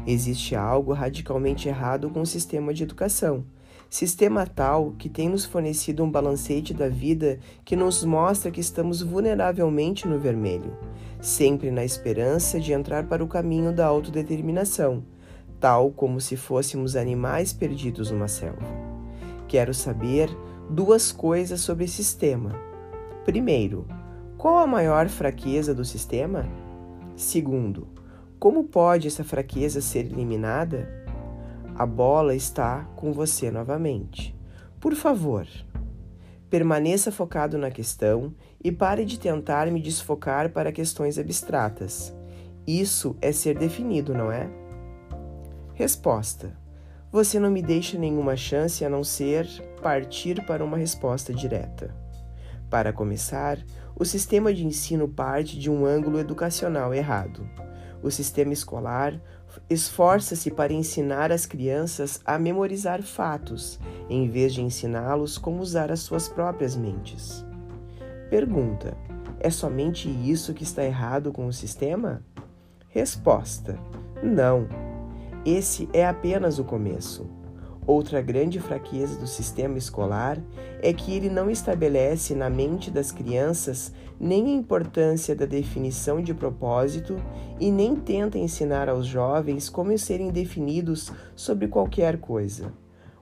Existe 0.07 0.55
algo 0.55 0.91
radicalmente 0.91 1.67
errado 1.67 2.09
com 2.09 2.21
o 2.21 2.25
sistema 2.25 2.73
de 2.73 2.81
educação 2.81 3.45
Sistema 3.89 4.45
tal 4.45 4.91
que 4.99 5.09
tem 5.09 5.27
nos 5.27 5.45
fornecido 5.45 6.03
um 6.03 6.11
balancete 6.11 6.75
da 6.75 6.87
vida 6.87 7.39
que 7.65 7.75
nos 7.75 8.03
mostra 8.03 8.51
que 8.51 8.61
estamos 8.61 9.01
vulneravelmente 9.01 10.07
no 10.07 10.19
vermelho, 10.19 10.77
sempre 11.19 11.71
na 11.71 11.83
esperança 11.83 12.59
de 12.59 12.71
entrar 12.71 13.07
para 13.07 13.23
o 13.23 13.27
caminho 13.27 13.73
da 13.73 13.87
autodeterminação, 13.87 15.03
tal 15.59 15.89
como 15.89 16.21
se 16.21 16.37
fôssemos 16.37 16.95
animais 16.95 17.51
perdidos 17.51 18.11
numa 18.11 18.27
selva. 18.27 18.61
Quero 19.47 19.73
saber 19.73 20.29
duas 20.69 21.11
coisas 21.11 21.59
sobre 21.59 21.85
esse 21.85 21.95
sistema. 21.95 22.55
Primeiro, 23.25 23.87
qual 24.37 24.59
a 24.59 24.67
maior 24.67 25.09
fraqueza 25.09 25.73
do 25.73 25.83
sistema? 25.83 26.47
Segundo, 27.15 27.87
como 28.39 28.65
pode 28.65 29.07
essa 29.07 29.23
fraqueza 29.23 29.81
ser 29.81 30.05
eliminada? 30.05 30.98
A 31.79 31.85
bola 31.85 32.35
está 32.35 32.83
com 32.97 33.13
você 33.13 33.49
novamente. 33.49 34.37
Por 34.81 34.93
favor, 34.95 35.47
permaneça 36.49 37.09
focado 37.09 37.57
na 37.57 37.71
questão 37.71 38.35
e 38.61 38.69
pare 38.69 39.05
de 39.05 39.17
tentar 39.17 39.71
me 39.71 39.81
desfocar 39.81 40.49
para 40.49 40.73
questões 40.73 41.17
abstratas. 41.17 42.13
Isso 42.67 43.15
é 43.21 43.31
ser 43.31 43.57
definido, 43.57 44.13
não 44.13 44.29
é? 44.29 44.49
Resposta: 45.73 46.51
Você 47.13 47.39
não 47.39 47.49
me 47.49 47.61
deixa 47.61 47.97
nenhuma 47.97 48.35
chance 48.35 48.83
a 48.83 48.89
não 48.89 49.01
ser 49.01 49.47
partir 49.81 50.45
para 50.45 50.65
uma 50.65 50.75
resposta 50.75 51.33
direta. 51.33 51.95
Para 52.69 52.91
começar, 52.91 53.57
o 53.95 54.03
sistema 54.03 54.53
de 54.53 54.65
ensino 54.65 55.07
parte 55.07 55.57
de 55.57 55.71
um 55.71 55.85
ângulo 55.85 56.19
educacional 56.19 56.93
errado. 56.93 57.49
O 58.03 58.11
sistema 58.11 58.51
escolar 58.51 59.21
esforça-se 59.69 60.51
para 60.51 60.73
ensinar 60.73 61.31
as 61.31 61.45
crianças 61.45 62.19
a 62.25 62.37
memorizar 62.37 63.01
fatos, 63.01 63.79
em 64.09 64.29
vez 64.29 64.53
de 64.53 64.61
ensiná-los 64.61 65.37
como 65.37 65.61
usar 65.61 65.91
as 65.91 65.99
suas 66.01 66.27
próprias 66.27 66.75
mentes. 66.75 67.45
Pergunta: 68.29 68.97
É 69.39 69.49
somente 69.49 70.09
isso 70.09 70.53
que 70.53 70.63
está 70.63 70.83
errado 70.83 71.31
com 71.31 71.47
o 71.47 71.53
sistema? 71.53 72.23
Resposta: 72.89 73.79
Não. 74.23 74.67
Esse 75.45 75.87
é 75.93 76.05
apenas 76.05 76.59
o 76.59 76.63
começo. 76.63 77.38
Outra 77.89 78.21
grande 78.21 78.59
fraqueza 78.59 79.19
do 79.19 79.25
sistema 79.25 79.75
escolar 79.75 80.37
é 80.79 80.93
que 80.93 81.11
ele 81.11 81.27
não 81.27 81.49
estabelece 81.49 82.35
na 82.35 82.47
mente 82.47 82.91
das 82.91 83.11
crianças 83.11 83.91
nem 84.19 84.45
a 84.45 84.57
importância 84.57 85.35
da 85.35 85.47
definição 85.47 86.21
de 86.21 86.31
propósito 86.31 87.15
e 87.59 87.71
nem 87.71 87.95
tenta 87.95 88.37
ensinar 88.37 88.89
aos 88.89 89.07
jovens 89.07 89.69
como 89.69 89.97
serem 89.97 90.29
definidos 90.29 91.11
sobre 91.35 91.67
qualquer 91.67 92.19
coisa. 92.19 92.71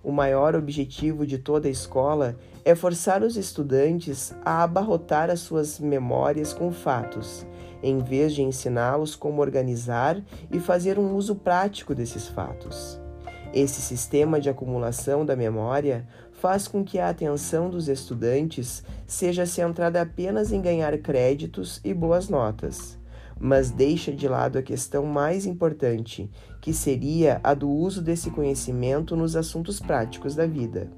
O 0.04 0.12
maior 0.12 0.54
objetivo 0.54 1.26
de 1.26 1.38
toda 1.38 1.70
a 1.70 1.72
escola 1.72 2.36
é 2.66 2.76
forçar 2.76 3.24
os 3.24 3.38
estudantes 3.38 4.36
a 4.44 4.64
abarrotar 4.64 5.30
as 5.30 5.40
suas 5.40 5.80
memórias 5.80 6.52
com 6.52 6.74
fatos, 6.74 7.48
em 7.82 8.00
vez 8.00 8.34
de 8.34 8.42
ensiná-los 8.42 9.16
como 9.16 9.42
organizar 9.42 10.22
e 10.52 10.60
fazer 10.60 11.00
um 11.00 11.16
uso 11.16 11.36
prático 11.36 11.96
desses 11.96 12.28
fatos. 12.28 13.07
Esse 13.54 13.82
sistema 13.82 14.40
de 14.40 14.50
acumulação 14.50 15.26
da 15.26 15.36
memória 15.36 16.08
faz 16.34 16.68
com 16.68 16.84
que 16.84 17.00
a 17.00 17.10
atenção 17.10 17.70
dos 17.70 17.88
estudantes 17.88 18.84
seja 19.06 19.46
centrada 19.46 20.02
apenas 20.02 20.52
em 20.52 20.62
ganhar 20.62 20.96
créditos 21.00 21.80
e 21.84 21.94
boas 21.94 22.30
notas, 22.30 23.00
mas 23.40 23.72
deixa 23.72 24.12
de 24.12 24.28
lado 24.28 24.58
a 24.58 24.62
questão 24.62 25.06
mais 25.06 25.46
importante, 25.46 26.30
que 26.62 26.74
seria 26.74 27.40
a 27.44 27.54
do 27.54 27.70
uso 27.70 28.02
desse 28.02 28.30
conhecimento 28.30 29.16
nos 29.16 29.36
assuntos 29.36 29.80
práticos 29.80 30.36
da 30.36 30.46
vida. 30.46 30.92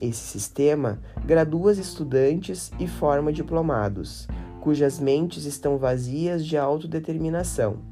Esse 0.00 0.20
sistema 0.20 1.00
gradua 1.24 1.72
estudantes 1.72 2.70
e 2.78 2.86
forma 2.86 3.32
diplomados, 3.32 4.28
cujas 4.60 5.00
mentes 5.00 5.44
estão 5.44 5.78
vazias 5.78 6.44
de 6.44 6.56
autodeterminação 6.56 7.91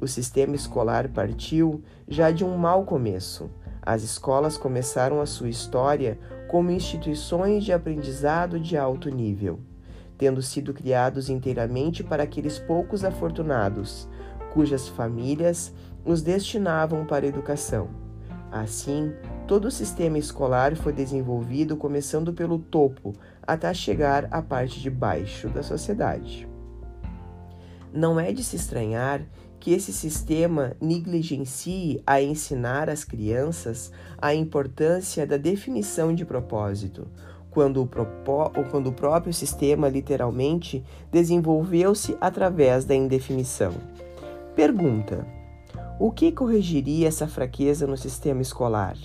o 0.00 0.08
sistema 0.08 0.56
escolar 0.56 1.08
partiu 1.10 1.82
já 2.08 2.30
de 2.30 2.44
um 2.44 2.56
mau 2.56 2.84
começo. 2.84 3.50
As 3.82 4.02
escolas 4.02 4.56
começaram 4.56 5.20
a 5.20 5.26
sua 5.26 5.48
história 5.48 6.18
como 6.48 6.70
instituições 6.70 7.64
de 7.64 7.72
aprendizado 7.72 8.58
de 8.58 8.76
alto 8.76 9.10
nível, 9.10 9.60
tendo 10.16 10.42
sido 10.42 10.72
criados 10.72 11.28
inteiramente 11.28 12.02
para 12.02 12.22
aqueles 12.22 12.58
poucos 12.58 13.04
afortunados, 13.04 14.08
cujas 14.52 14.88
famílias 14.88 15.72
os 16.04 16.22
destinavam 16.22 17.04
para 17.04 17.26
a 17.26 17.28
educação. 17.28 17.88
Assim, 18.50 19.12
todo 19.46 19.66
o 19.66 19.70
sistema 19.70 20.18
escolar 20.18 20.74
foi 20.74 20.92
desenvolvido 20.92 21.76
começando 21.76 22.32
pelo 22.32 22.58
topo 22.58 23.12
até 23.42 23.72
chegar 23.72 24.26
à 24.30 24.42
parte 24.42 24.80
de 24.80 24.90
baixo 24.90 25.48
da 25.48 25.62
sociedade. 25.62 26.48
Não 27.92 28.18
é 28.18 28.32
de 28.32 28.42
se 28.42 28.56
estranhar 28.56 29.22
que 29.60 29.74
esse 29.74 29.92
sistema 29.92 30.74
negligencie 30.80 32.02
a 32.06 32.20
ensinar 32.20 32.88
às 32.88 33.04
crianças 33.04 33.92
a 34.16 34.34
importância 34.34 35.26
da 35.26 35.36
definição 35.36 36.14
de 36.14 36.24
propósito, 36.24 37.06
quando 37.50 37.82
o, 37.82 37.88
quando 38.70 38.86
o 38.86 38.92
próprio 38.92 39.34
sistema 39.34 39.88
literalmente 39.88 40.82
desenvolveu-se 41.12 42.16
através 42.20 42.86
da 42.86 42.94
indefinição. 42.94 43.74
Pergunta: 44.56 45.26
O 45.98 46.10
que 46.10 46.32
corrigiria 46.32 47.08
essa 47.08 47.28
fraqueza 47.28 47.86
no 47.86 47.98
sistema 47.98 48.40
escolar? 48.40 48.96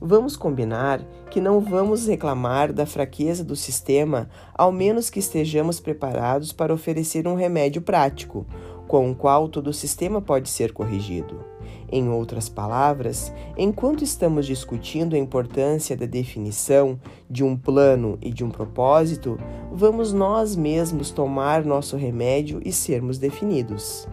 Vamos 0.00 0.36
combinar 0.36 1.00
que 1.28 1.40
não 1.40 1.60
vamos 1.60 2.06
reclamar 2.06 2.72
da 2.72 2.86
fraqueza 2.86 3.42
do 3.42 3.56
sistema, 3.56 4.28
ao 4.54 4.70
menos 4.70 5.10
que 5.10 5.18
estejamos 5.18 5.80
preparados 5.80 6.52
para 6.52 6.72
oferecer 6.72 7.26
um 7.26 7.34
remédio 7.34 7.82
prático, 7.82 8.46
com 8.88 9.10
o 9.10 9.14
qual 9.14 9.48
todo 9.48 9.68
o 9.68 9.72
sistema 9.72 10.20
pode 10.20 10.48
ser 10.48 10.72
corrigido. 10.72 11.44
Em 11.92 12.08
outras 12.08 12.48
palavras, 12.48 13.32
enquanto 13.56 14.02
estamos 14.02 14.46
discutindo 14.46 15.14
a 15.14 15.18
importância 15.18 15.94
da 15.94 16.06
definição 16.06 16.98
de 17.30 17.44
um 17.44 17.54
plano 17.54 18.18
e 18.22 18.30
de 18.30 18.42
um 18.42 18.50
propósito, 18.50 19.38
vamos 19.70 20.12
nós 20.12 20.56
mesmos 20.56 21.10
tomar 21.10 21.64
nosso 21.64 21.96
remédio 21.96 22.60
e 22.64 22.72
sermos 22.72 23.18
definidos. 23.18 24.08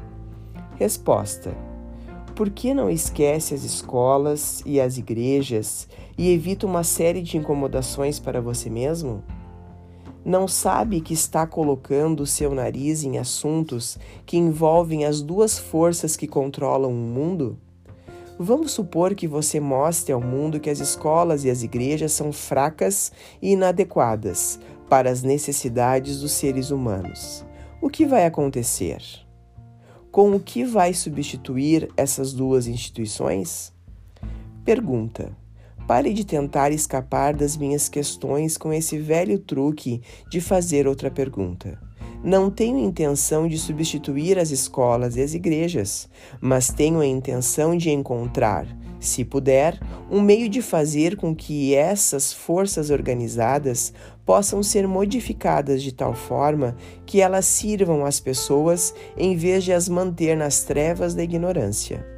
Resposta: 0.75 1.55
Por 2.35 2.49
que 2.49 2.73
não 2.73 2.89
esquece 2.89 3.53
as 3.53 3.63
escolas 3.63 4.61
e 4.65 4.79
as 4.79 4.97
igrejas 4.97 5.87
e 6.17 6.31
evita 6.31 6.65
uma 6.65 6.83
série 6.83 7.21
de 7.21 7.37
incomodações 7.37 8.19
para 8.19 8.41
você 8.41 8.69
mesmo? 8.69 9.23
Não 10.25 10.47
sabe 10.47 11.01
que 11.01 11.13
está 11.13 11.45
colocando 11.45 12.25
seu 12.25 12.51
nariz 12.51 13.03
em 13.03 13.19
assuntos 13.19 13.95
que 14.25 14.35
envolvem 14.35 15.05
as 15.05 15.21
duas 15.21 15.59
forças 15.59 16.17
que 16.17 16.25
controlam 16.25 16.89
o 16.89 16.95
mundo? 16.95 17.59
Vamos 18.39 18.71
supor 18.71 19.13
que 19.13 19.27
você 19.27 19.59
mostre 19.59 20.11
ao 20.11 20.19
mundo 20.19 20.59
que 20.59 20.69
as 20.71 20.79
escolas 20.79 21.45
e 21.45 21.49
as 21.51 21.61
igrejas 21.61 22.11
são 22.11 22.33
fracas 22.33 23.11
e 23.39 23.51
inadequadas 23.51 24.59
para 24.89 25.11
as 25.11 25.21
necessidades 25.21 26.21
dos 26.21 26.31
seres 26.31 26.71
humanos. 26.71 27.45
O 27.79 27.87
que 27.87 28.03
vai 28.03 28.25
acontecer? 28.25 29.03
Com 30.11 30.31
o 30.35 30.39
que 30.39 30.63
vai 30.65 30.91
substituir 30.95 31.87
essas 31.95 32.33
duas 32.33 32.65
instituições? 32.65 33.71
Pergunta 34.65 35.44
Pare 35.87 36.13
de 36.13 36.25
tentar 36.25 36.71
escapar 36.71 37.35
das 37.35 37.55
minhas 37.55 37.87
questões 37.87 38.57
com 38.57 38.73
esse 38.73 38.97
velho 38.97 39.37
truque 39.37 40.01
de 40.31 40.41
fazer 40.41 40.87
outra 40.87 41.11
pergunta. 41.11 41.79
Não 42.23 42.49
tenho 42.49 42.79
intenção 42.79 43.47
de 43.47 43.55
substituir 43.55 44.39
as 44.39 44.49
escolas 44.49 45.15
e 45.15 45.21
as 45.21 45.35
igrejas, 45.35 46.09
mas 46.41 46.69
tenho 46.69 46.99
a 47.01 47.05
intenção 47.05 47.77
de 47.77 47.91
encontrar, 47.91 48.65
se 48.99 49.23
puder, 49.23 49.79
um 50.09 50.21
meio 50.21 50.49
de 50.49 50.59
fazer 50.59 51.17
com 51.17 51.35
que 51.35 51.75
essas 51.75 52.33
forças 52.33 52.89
organizadas 52.89 53.93
possam 54.25 54.63
ser 54.63 54.87
modificadas 54.87 55.83
de 55.83 55.91
tal 55.91 56.15
forma 56.15 56.75
que 57.05 57.21
elas 57.21 57.45
sirvam 57.45 58.03
às 58.03 58.19
pessoas 58.19 58.91
em 59.15 59.35
vez 59.35 59.63
de 59.63 59.71
as 59.71 59.87
manter 59.87 60.35
nas 60.35 60.63
trevas 60.63 61.13
da 61.13 61.23
ignorância. 61.23 62.14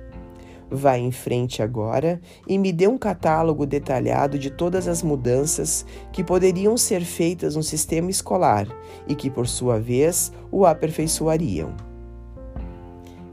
Vá 0.70 0.98
em 0.98 1.12
frente 1.12 1.62
agora 1.62 2.20
e 2.46 2.58
me 2.58 2.74
dê 2.74 2.88
um 2.88 2.98
catálogo 2.98 3.66
detalhado 3.66 4.38
de 4.38 4.50
todas 4.50 4.88
as 4.88 5.02
mudanças 5.02 5.86
que 6.12 6.24
poderiam 6.24 6.76
ser 6.76 7.06
feitas 7.06 7.56
no 7.56 7.64
sistema 7.64 8.12
escolar 8.12 8.68
e 9.08 9.16
que, 9.16 9.30
por 9.30 9.48
sua 9.48 9.80
vez, 9.80 10.32
o 10.52 10.66
aperfeiçoariam. 10.66 11.74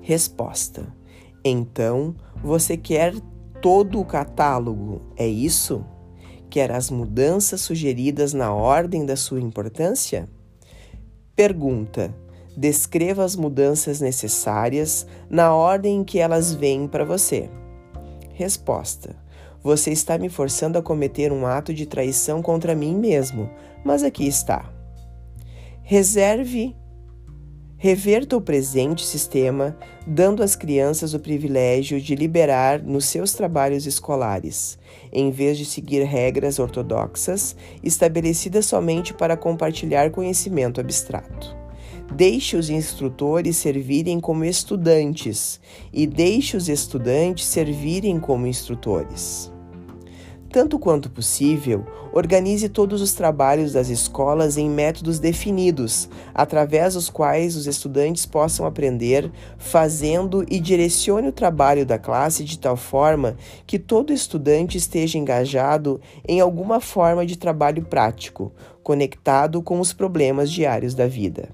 Resposta: 0.00 0.86
Então, 1.44 2.14
você 2.42 2.76
quer 2.76 3.14
todo 3.60 3.98
o 3.98 4.04
catálogo, 4.04 5.02
é 5.16 5.26
isso? 5.26 5.84
Quer 6.48 6.70
as 6.70 6.88
mudanças 6.88 7.62
sugeridas 7.62 8.32
na 8.32 8.54
ordem 8.54 9.04
da 9.04 9.16
sua 9.16 9.40
importância? 9.40 10.28
Pergunta: 11.34 12.14
Descreva 12.56 13.24
as 13.24 13.34
mudanças 13.34 14.00
necessárias 14.00 15.06
na 15.28 15.54
ordem 15.54 16.00
em 16.00 16.04
que 16.04 16.18
elas 16.18 16.54
vêm 16.54 16.86
para 16.86 17.04
você. 17.04 17.50
Resposta: 18.32 19.16
Você 19.62 19.90
está 19.90 20.16
me 20.18 20.28
forçando 20.28 20.78
a 20.78 20.82
cometer 20.82 21.32
um 21.32 21.46
ato 21.46 21.74
de 21.74 21.86
traição 21.86 22.40
contra 22.40 22.74
mim 22.74 22.94
mesmo, 22.94 23.50
mas 23.84 24.02
aqui 24.02 24.26
está. 24.26 24.70
Reserve 25.82 26.76
Reverta 27.84 28.34
o 28.34 28.40
presente 28.40 29.04
sistema, 29.04 29.76
dando 30.06 30.42
às 30.42 30.56
crianças 30.56 31.12
o 31.12 31.20
privilégio 31.20 32.00
de 32.00 32.14
liberar 32.14 32.82
nos 32.82 33.04
seus 33.04 33.34
trabalhos 33.34 33.84
escolares, 33.84 34.78
em 35.12 35.30
vez 35.30 35.58
de 35.58 35.66
seguir 35.66 36.02
regras 36.02 36.58
ortodoxas 36.58 37.54
estabelecidas 37.82 38.64
somente 38.64 39.12
para 39.12 39.36
compartilhar 39.36 40.10
conhecimento 40.10 40.80
abstrato. 40.80 41.63
Deixe 42.12 42.56
os 42.56 42.70
instrutores 42.70 43.56
servirem 43.56 44.20
como 44.20 44.44
estudantes 44.44 45.60
e 45.92 46.06
deixe 46.06 46.56
os 46.56 46.68
estudantes 46.68 47.44
servirem 47.46 48.20
como 48.20 48.46
instrutores. 48.46 49.52
Tanto 50.54 50.78
quanto 50.78 51.10
possível, 51.10 51.84
organize 52.12 52.68
todos 52.68 53.02
os 53.02 53.12
trabalhos 53.12 53.72
das 53.72 53.88
escolas 53.88 54.56
em 54.56 54.70
métodos 54.70 55.18
definidos, 55.18 56.08
através 56.32 56.94
dos 56.94 57.10
quais 57.10 57.56
os 57.56 57.66
estudantes 57.66 58.24
possam 58.24 58.64
aprender, 58.64 59.32
fazendo 59.58 60.46
e 60.48 60.60
direcione 60.60 61.26
o 61.26 61.32
trabalho 61.32 61.84
da 61.84 61.98
classe 61.98 62.44
de 62.44 62.56
tal 62.56 62.76
forma 62.76 63.36
que 63.66 63.80
todo 63.80 64.12
estudante 64.12 64.78
esteja 64.78 65.18
engajado 65.18 66.00
em 66.28 66.38
alguma 66.38 66.80
forma 66.80 67.26
de 67.26 67.36
trabalho 67.36 67.84
prático, 67.84 68.52
conectado 68.80 69.60
com 69.60 69.80
os 69.80 69.92
problemas 69.92 70.52
diários 70.52 70.94
da 70.94 71.08
vida. 71.08 71.48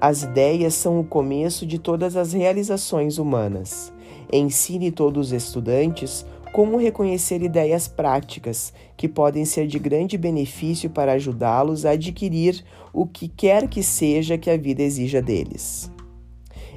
As 0.00 0.22
ideias 0.22 0.74
são 0.74 1.00
o 1.00 1.04
começo 1.04 1.66
de 1.66 1.76
todas 1.76 2.16
as 2.16 2.32
realizações 2.32 3.18
humanas. 3.18 3.92
Ensine 4.32 4.92
todos 4.92 5.28
os 5.28 5.32
estudantes 5.32 6.24
como 6.52 6.76
reconhecer 6.76 7.42
ideias 7.42 7.88
práticas 7.88 8.72
que 8.96 9.08
podem 9.08 9.44
ser 9.44 9.66
de 9.66 9.78
grande 9.78 10.16
benefício 10.16 10.88
para 10.88 11.12
ajudá-los 11.12 11.84
a 11.84 11.90
adquirir 11.90 12.64
o 12.92 13.06
que 13.06 13.26
quer 13.26 13.68
que 13.68 13.82
seja 13.82 14.38
que 14.38 14.48
a 14.48 14.56
vida 14.56 14.82
exija 14.82 15.20
deles. 15.20 15.90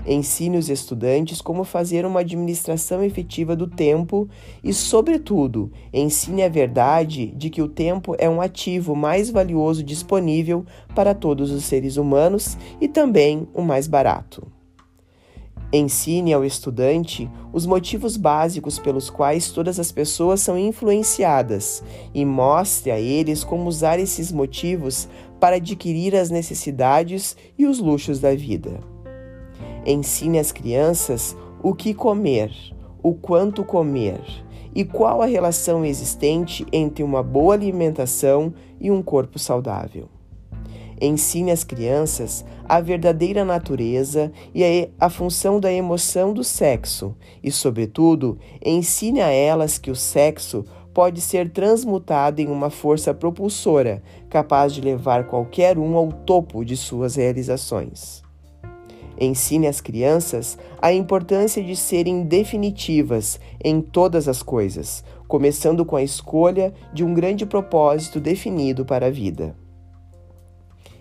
Ensine 0.05 0.57
os 0.57 0.69
estudantes 0.69 1.41
como 1.41 1.63
fazer 1.63 2.05
uma 2.05 2.21
administração 2.21 3.03
efetiva 3.03 3.55
do 3.55 3.67
tempo 3.67 4.27
e, 4.63 4.73
sobretudo, 4.73 5.71
ensine 5.93 6.43
a 6.43 6.49
verdade 6.49 7.27
de 7.27 7.49
que 7.49 7.61
o 7.61 7.67
tempo 7.67 8.15
é 8.17 8.29
um 8.29 8.41
ativo 8.41 8.95
mais 8.95 9.29
valioso 9.29 9.83
disponível 9.83 10.65
para 10.95 11.13
todos 11.13 11.51
os 11.51 11.63
seres 11.65 11.97
humanos 11.97 12.57
e 12.79 12.87
também 12.87 13.47
o 13.53 13.61
mais 13.61 13.87
barato. 13.87 14.47
Ensine 15.73 16.33
ao 16.33 16.43
estudante 16.43 17.29
os 17.53 17.65
motivos 17.65 18.17
básicos 18.17 18.77
pelos 18.77 19.09
quais 19.09 19.51
todas 19.51 19.79
as 19.79 19.89
pessoas 19.89 20.41
são 20.41 20.57
influenciadas 20.57 21.81
e 22.13 22.25
mostre 22.25 22.91
a 22.91 22.99
eles 22.99 23.43
como 23.43 23.69
usar 23.69 23.97
esses 23.97 24.33
motivos 24.33 25.07
para 25.39 25.55
adquirir 25.55 26.13
as 26.13 26.29
necessidades 26.29 27.37
e 27.57 27.65
os 27.65 27.79
luxos 27.79 28.19
da 28.19 28.35
vida. 28.35 28.81
Ensine 29.85 30.39
às 30.39 30.51
crianças 30.51 31.35
o 31.63 31.73
que 31.73 31.93
comer, 31.93 32.51
o 33.01 33.13
quanto 33.13 33.63
comer 33.63 34.21
e 34.73 34.85
qual 34.85 35.21
a 35.21 35.25
relação 35.25 35.83
existente 35.83 36.65
entre 36.71 37.03
uma 37.03 37.21
boa 37.21 37.53
alimentação 37.53 38.53
e 38.79 38.89
um 38.89 39.01
corpo 39.01 39.37
saudável. 39.37 40.07
Ensine 41.01 41.51
às 41.51 41.63
crianças 41.63 42.45
a 42.63 42.79
verdadeira 42.79 43.43
natureza 43.43 44.31
e 44.53 44.63
a, 44.63 45.07
a, 45.07 45.09
função 45.09 45.59
da 45.59 45.73
emoção 45.73 46.31
do 46.31 46.43
sexo, 46.43 47.15
e, 47.43 47.51
sobretudo, 47.51 48.37
ensine 48.63 49.19
a 49.19 49.29
elas 49.29 49.79
que 49.79 49.89
o 49.89 49.95
sexo 49.95 50.63
pode 50.93 51.19
ser 51.19 51.49
transmutado 51.49 52.39
em 52.39 52.47
uma 52.47 52.69
força 52.69 53.13
propulsora 53.13 54.03
capaz 54.29 54.73
de 54.73 54.81
levar 54.81 55.25
qualquer 55.25 55.77
um 55.77 55.95
ao 55.95 56.11
topo 56.11 56.63
de 56.63 56.77
suas 56.77 57.15
realizações. 57.15 58.20
Ensine 59.23 59.67
às 59.67 59.79
crianças 59.79 60.57
a 60.81 60.91
importância 60.91 61.63
de 61.63 61.75
serem 61.75 62.23
definitivas 62.23 63.39
em 63.63 63.79
todas 63.79 64.27
as 64.27 64.41
coisas, 64.41 65.03
começando 65.27 65.85
com 65.85 65.95
a 65.95 66.01
escolha 66.01 66.73
de 66.91 67.03
um 67.03 67.13
grande 67.13 67.45
propósito 67.45 68.19
definido 68.19 68.83
para 68.83 69.05
a 69.05 69.11
vida. 69.11 69.55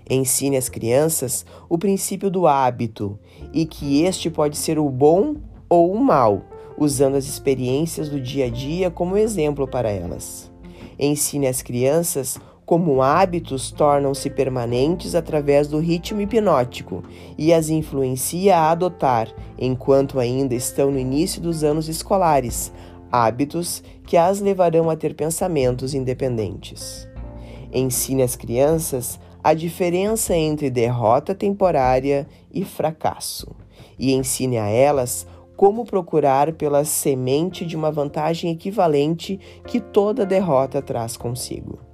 Ensine 0.08 0.58
às 0.58 0.68
crianças 0.68 1.46
o 1.66 1.78
princípio 1.78 2.30
do 2.30 2.46
hábito 2.46 3.18
e 3.54 3.64
que 3.64 4.02
este 4.02 4.28
pode 4.28 4.58
ser 4.58 4.78
o 4.78 4.90
bom 4.90 5.36
ou 5.66 5.90
o 5.90 5.98
mal, 5.98 6.42
usando 6.76 7.14
as 7.14 7.24
experiências 7.24 8.10
do 8.10 8.20
dia 8.20 8.46
a 8.46 8.50
dia 8.50 8.90
como 8.90 9.16
exemplo 9.16 9.66
para 9.66 9.88
elas. 9.88 10.52
Ensine 10.98 11.46
às 11.46 11.62
crianças 11.62 12.38
como 12.70 13.02
hábitos 13.02 13.72
tornam-se 13.72 14.30
permanentes 14.30 15.16
através 15.16 15.66
do 15.66 15.80
ritmo 15.80 16.20
hipnótico 16.20 17.02
e 17.36 17.52
as 17.52 17.68
influencia 17.68 18.56
a 18.56 18.70
adotar, 18.70 19.26
enquanto 19.58 20.20
ainda 20.20 20.54
estão 20.54 20.88
no 20.88 20.96
início 20.96 21.42
dos 21.42 21.64
anos 21.64 21.88
escolares, 21.88 22.72
hábitos 23.10 23.82
que 24.06 24.16
as 24.16 24.38
levarão 24.38 24.88
a 24.88 24.94
ter 24.94 25.16
pensamentos 25.16 25.94
independentes. 25.94 27.08
Ensine 27.72 28.22
às 28.22 28.36
crianças 28.36 29.18
a 29.42 29.52
diferença 29.52 30.36
entre 30.36 30.70
derrota 30.70 31.34
temporária 31.34 32.24
e 32.54 32.64
fracasso, 32.64 33.48
e 33.98 34.12
ensine 34.12 34.58
a 34.58 34.68
elas 34.68 35.26
como 35.56 35.84
procurar 35.84 36.52
pela 36.52 36.84
semente 36.84 37.66
de 37.66 37.74
uma 37.74 37.90
vantagem 37.90 38.52
equivalente 38.52 39.40
que 39.66 39.80
toda 39.80 40.24
derrota 40.24 40.80
traz 40.80 41.16
consigo. 41.16 41.89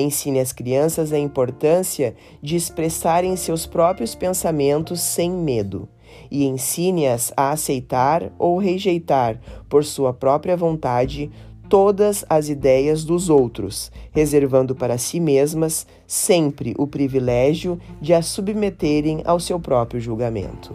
Ensine 0.00 0.38
às 0.38 0.52
crianças 0.52 1.12
a 1.12 1.18
importância 1.18 2.14
de 2.40 2.56
expressarem 2.56 3.36
seus 3.36 3.66
próprios 3.66 4.14
pensamentos 4.14 5.00
sem 5.00 5.30
medo 5.30 5.88
e 6.30 6.44
ensine-as 6.44 7.32
a 7.36 7.50
aceitar 7.50 8.32
ou 8.38 8.58
rejeitar, 8.58 9.40
por 9.68 9.84
sua 9.84 10.12
própria 10.12 10.56
vontade, 10.56 11.30
todas 11.68 12.24
as 12.28 12.48
ideias 12.48 13.04
dos 13.04 13.28
outros, 13.28 13.92
reservando 14.12 14.74
para 14.74 14.96
si 14.96 15.20
mesmas 15.20 15.86
sempre 16.06 16.74
o 16.78 16.86
privilégio 16.86 17.78
de 18.00 18.14
as 18.14 18.26
submeterem 18.26 19.22
ao 19.24 19.38
seu 19.38 19.60
próprio 19.60 20.00
julgamento. 20.00 20.74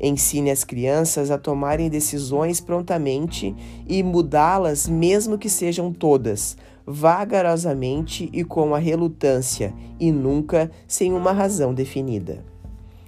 Ensine 0.00 0.50
as 0.50 0.64
crianças 0.64 1.30
a 1.30 1.36
tomarem 1.36 1.90
decisões 1.90 2.58
prontamente 2.58 3.54
e 3.86 4.02
mudá-las, 4.02 4.88
mesmo 4.88 5.36
que 5.36 5.50
sejam 5.50 5.92
todas, 5.92 6.56
vagarosamente 6.86 8.28
e 8.32 8.44
com 8.44 8.74
a 8.74 8.78
relutância, 8.78 9.72
e 9.98 10.10
nunca 10.10 10.70
sem 10.86 11.12
uma 11.12 11.32
razão 11.32 11.72
definida. 11.74 12.44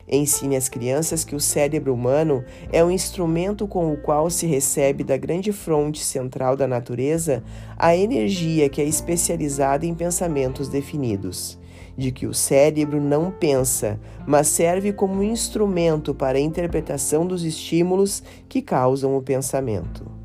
Ensine 0.09 0.57
às 0.57 0.69
crianças 0.69 1.25
que 1.25 1.35
o 1.35 1.41
cérebro 1.41 1.95
humano 1.95 2.45
é 2.71 2.85
um 2.85 2.91
instrumento 2.91 3.67
com 3.67 3.91
o 3.91 3.97
qual 3.97 4.29
se 4.29 4.47
recebe 4.47 5.03
da 5.03 5.17
grande 5.17 5.53
fronte 5.53 6.05
central 6.05 6.55
da 6.55 6.67
natureza 6.67 7.43
a 7.79 7.97
energia 7.97 8.69
que 8.69 8.83
é 8.83 8.85
especializada 8.85 9.87
em 9.87 9.95
pensamentos 9.95 10.69
definidos. 10.69 11.59
De 11.97 12.13
que 12.13 12.27
o 12.27 12.35
cérebro 12.35 13.01
não 13.01 13.31
pensa, 13.31 13.99
mas 14.27 14.49
serve 14.49 14.93
como 14.93 15.23
instrumento 15.23 16.15
para 16.15 16.37
a 16.37 16.41
interpretação 16.41 17.27
dos 17.27 17.45
estímulos 17.45 18.23
que 18.49 18.61
causam 18.61 19.17
o 19.17 19.23
pensamento. 19.23 20.22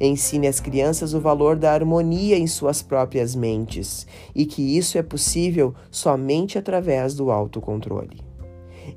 Ensine 0.00 0.48
às 0.48 0.60
crianças 0.60 1.14
o 1.14 1.20
valor 1.20 1.56
da 1.56 1.72
harmonia 1.72 2.36
em 2.36 2.46
suas 2.46 2.82
próprias 2.82 3.34
mentes 3.34 4.06
e 4.34 4.44
que 4.44 4.76
isso 4.76 4.98
é 4.98 5.02
possível 5.02 5.74
somente 5.90 6.58
através 6.58 7.14
do 7.14 7.30
autocontrole. 7.30 8.22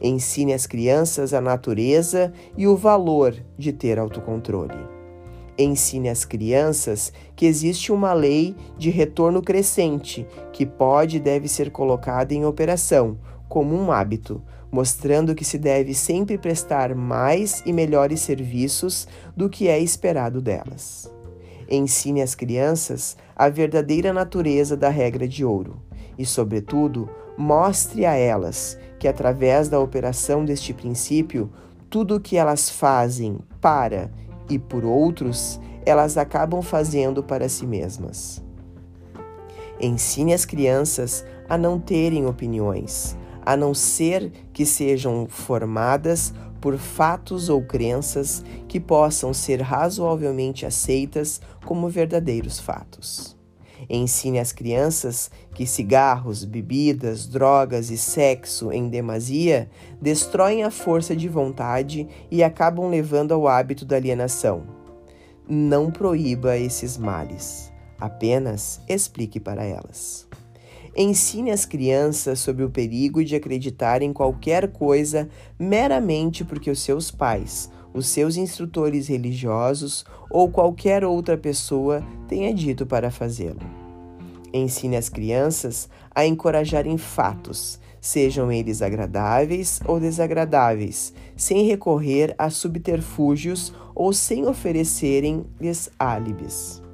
Ensine 0.01 0.53
às 0.53 0.67
crianças 0.67 1.33
a 1.33 1.41
natureza 1.41 2.33
e 2.57 2.67
o 2.67 2.75
valor 2.75 3.35
de 3.57 3.71
ter 3.71 3.97
autocontrole. 3.97 4.97
Ensine 5.57 6.09
às 6.09 6.23
crianças 6.23 7.11
que 7.35 7.45
existe 7.45 7.91
uma 7.91 8.13
lei 8.13 8.55
de 8.77 8.89
retorno 8.89 9.41
crescente 9.41 10.27
que 10.53 10.65
pode 10.65 11.17
e 11.17 11.19
deve 11.19 11.47
ser 11.47 11.71
colocada 11.71 12.33
em 12.33 12.45
operação 12.45 13.17
como 13.49 13.75
um 13.75 13.91
hábito, 13.91 14.41
mostrando 14.71 15.33
que 15.33 15.45
se 15.45 15.57
deve 15.57 15.93
sempre 15.93 16.37
prestar 16.37 16.93
mais 16.93 17.63
e 17.65 17.71
melhores 17.71 18.21
serviços 18.21 19.07
do 19.35 19.49
que 19.49 19.67
é 19.67 19.79
esperado 19.79 20.41
delas. 20.41 21.11
Ensine 21.69 22.21
às 22.21 22.35
crianças 22.35 23.17
a 23.35 23.49
verdadeira 23.49 24.13
natureza 24.13 24.75
da 24.75 24.89
regra 24.89 25.27
de 25.27 25.43
ouro 25.43 25.81
e, 26.17 26.25
sobretudo, 26.25 27.09
mostre 27.37 28.05
a 28.05 28.15
elas 28.15 28.77
que, 28.99 29.07
através 29.07 29.69
da 29.69 29.79
operação 29.79 30.43
deste 30.43 30.73
princípio, 30.73 31.51
tudo 31.89 32.15
o 32.15 32.19
que 32.19 32.37
elas 32.37 32.69
fazem 32.69 33.37
para 33.61 34.11
e 34.49 34.57
por 34.57 34.83
outros, 34.83 35.59
elas 35.85 36.17
acabam 36.17 36.61
fazendo 36.61 37.23
para 37.23 37.47
si 37.47 37.65
mesmas. 37.65 38.43
Ensine 39.79 40.33
as 40.33 40.45
crianças 40.45 41.23
a 41.47 41.57
não 41.57 41.79
terem 41.79 42.25
opiniões, 42.25 43.15
a 43.47 43.55
não 43.55 43.73
ser 43.73 44.29
que 44.51 44.65
sejam 44.65 45.25
formadas 45.25 46.33
por 46.59 46.77
fatos 46.77 47.47
ou 47.47 47.61
crenças 47.61 48.43
que 48.67 48.77
possam 48.77 49.33
ser 49.33 49.61
razoavelmente 49.61 50.65
aceitas 50.65 51.39
como 51.63 51.87
verdadeiros 51.87 52.59
fatos. 52.59 53.37
Ensine 53.89 54.37
às 54.37 54.51
crianças 54.51 55.31
que 55.53 55.65
cigarros, 55.65 56.43
bebidas, 56.43 57.25
drogas 57.25 57.89
e 57.89 57.97
sexo 57.97 58.69
em 58.69 58.89
demasia 58.89 59.69
destroem 60.01 60.63
a 60.63 60.69
força 60.69 61.15
de 61.15 61.29
vontade 61.29 62.05
e 62.29 62.43
acabam 62.43 62.89
levando 62.89 63.31
ao 63.31 63.47
hábito 63.47 63.85
da 63.85 63.95
alienação. 63.95 64.63
Não 65.47 65.89
proíba 65.89 66.57
esses 66.57 66.97
males, 66.97 67.71
apenas 67.97 68.81
explique 68.89 69.39
para 69.39 69.63
elas. 69.63 70.26
Ensine 70.99 71.51
as 71.51 71.63
crianças 71.63 72.39
sobre 72.39 72.63
o 72.63 72.71
perigo 72.71 73.23
de 73.23 73.35
acreditar 73.35 74.01
em 74.01 74.11
qualquer 74.11 74.71
coisa 74.71 75.29
meramente 75.59 76.43
porque 76.43 76.71
os 76.71 76.79
seus 76.79 77.11
pais, 77.11 77.69
os 77.93 78.07
seus 78.07 78.35
instrutores 78.35 79.07
religiosos 79.07 80.03
ou 80.27 80.49
qualquer 80.49 81.03
outra 81.03 81.37
pessoa 81.37 82.03
tenha 82.27 82.51
dito 82.51 82.83
para 82.83 83.11
fazê-lo. 83.11 83.59
Ensine 84.51 84.95
as 84.95 85.07
crianças 85.07 85.87
a 86.15 86.25
encorajarem 86.25 86.97
fatos, 86.97 87.79
sejam 88.01 88.51
eles 88.51 88.81
agradáveis 88.81 89.79
ou 89.85 89.99
desagradáveis, 89.99 91.13
sem 91.35 91.67
recorrer 91.67 92.33
a 92.39 92.49
subterfúgios 92.49 93.71
ou 93.93 94.11
sem 94.11 94.47
oferecerem-lhes 94.47 95.91
álibis. 95.99 96.86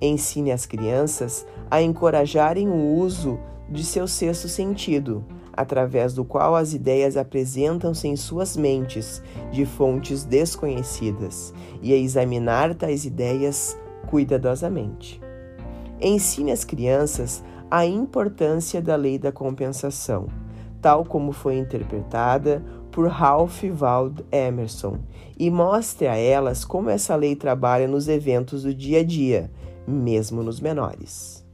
Ensine 0.00 0.52
as 0.52 0.64
crianças 0.64 1.46
a 1.70 1.82
encorajarem 1.82 2.68
o 2.68 2.96
uso 2.96 3.38
de 3.68 3.84
seu 3.84 4.06
sexto 4.06 4.48
sentido, 4.48 5.24
através 5.52 6.14
do 6.14 6.24
qual 6.24 6.54
as 6.54 6.72
ideias 6.72 7.16
apresentam-se 7.16 8.06
em 8.06 8.16
suas 8.16 8.56
mentes 8.56 9.22
de 9.50 9.66
fontes 9.66 10.24
desconhecidas, 10.24 11.52
e 11.82 11.92
a 11.92 11.96
examinar 11.96 12.74
tais 12.74 13.04
ideias 13.04 13.76
cuidadosamente. 14.08 15.20
Ensine 16.00 16.52
as 16.52 16.64
crianças 16.64 17.42
a 17.70 17.84
importância 17.84 18.80
da 18.80 18.96
lei 18.96 19.18
da 19.18 19.32
compensação, 19.32 20.28
tal 20.80 21.04
como 21.04 21.32
foi 21.32 21.58
interpretada 21.58 22.64
por 22.90 23.08
Ralph 23.08 23.64
Waldo 23.64 24.24
Emerson, 24.32 24.98
e 25.38 25.50
mostre 25.50 26.06
a 26.06 26.16
elas 26.16 26.64
como 26.64 26.88
essa 26.88 27.14
lei 27.14 27.36
trabalha 27.36 27.86
nos 27.86 28.08
eventos 28.08 28.62
do 28.62 28.72
dia 28.72 29.00
a 29.00 29.04
dia 29.04 29.50
mesmo 29.88 30.42
nos 30.42 30.60
menores. 30.60 31.44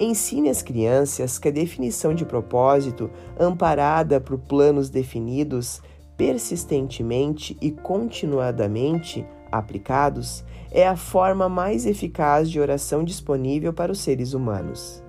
Ensine 0.00 0.48
às 0.48 0.62
crianças 0.62 1.38
que 1.38 1.48
a 1.48 1.52
definição 1.52 2.14
de 2.14 2.24
propósito, 2.24 3.10
amparada 3.38 4.20
por 4.20 4.38
planos 4.38 4.88
definidos, 4.88 5.82
persistentemente 6.16 7.56
e 7.60 7.70
continuadamente 7.70 9.26
aplicados, 9.50 10.44
é 10.70 10.86
a 10.86 10.96
forma 10.96 11.48
mais 11.48 11.84
eficaz 11.84 12.50
de 12.50 12.60
oração 12.60 13.02
disponível 13.02 13.72
para 13.72 13.90
os 13.90 13.98
seres 13.98 14.34
humanos. 14.34 15.02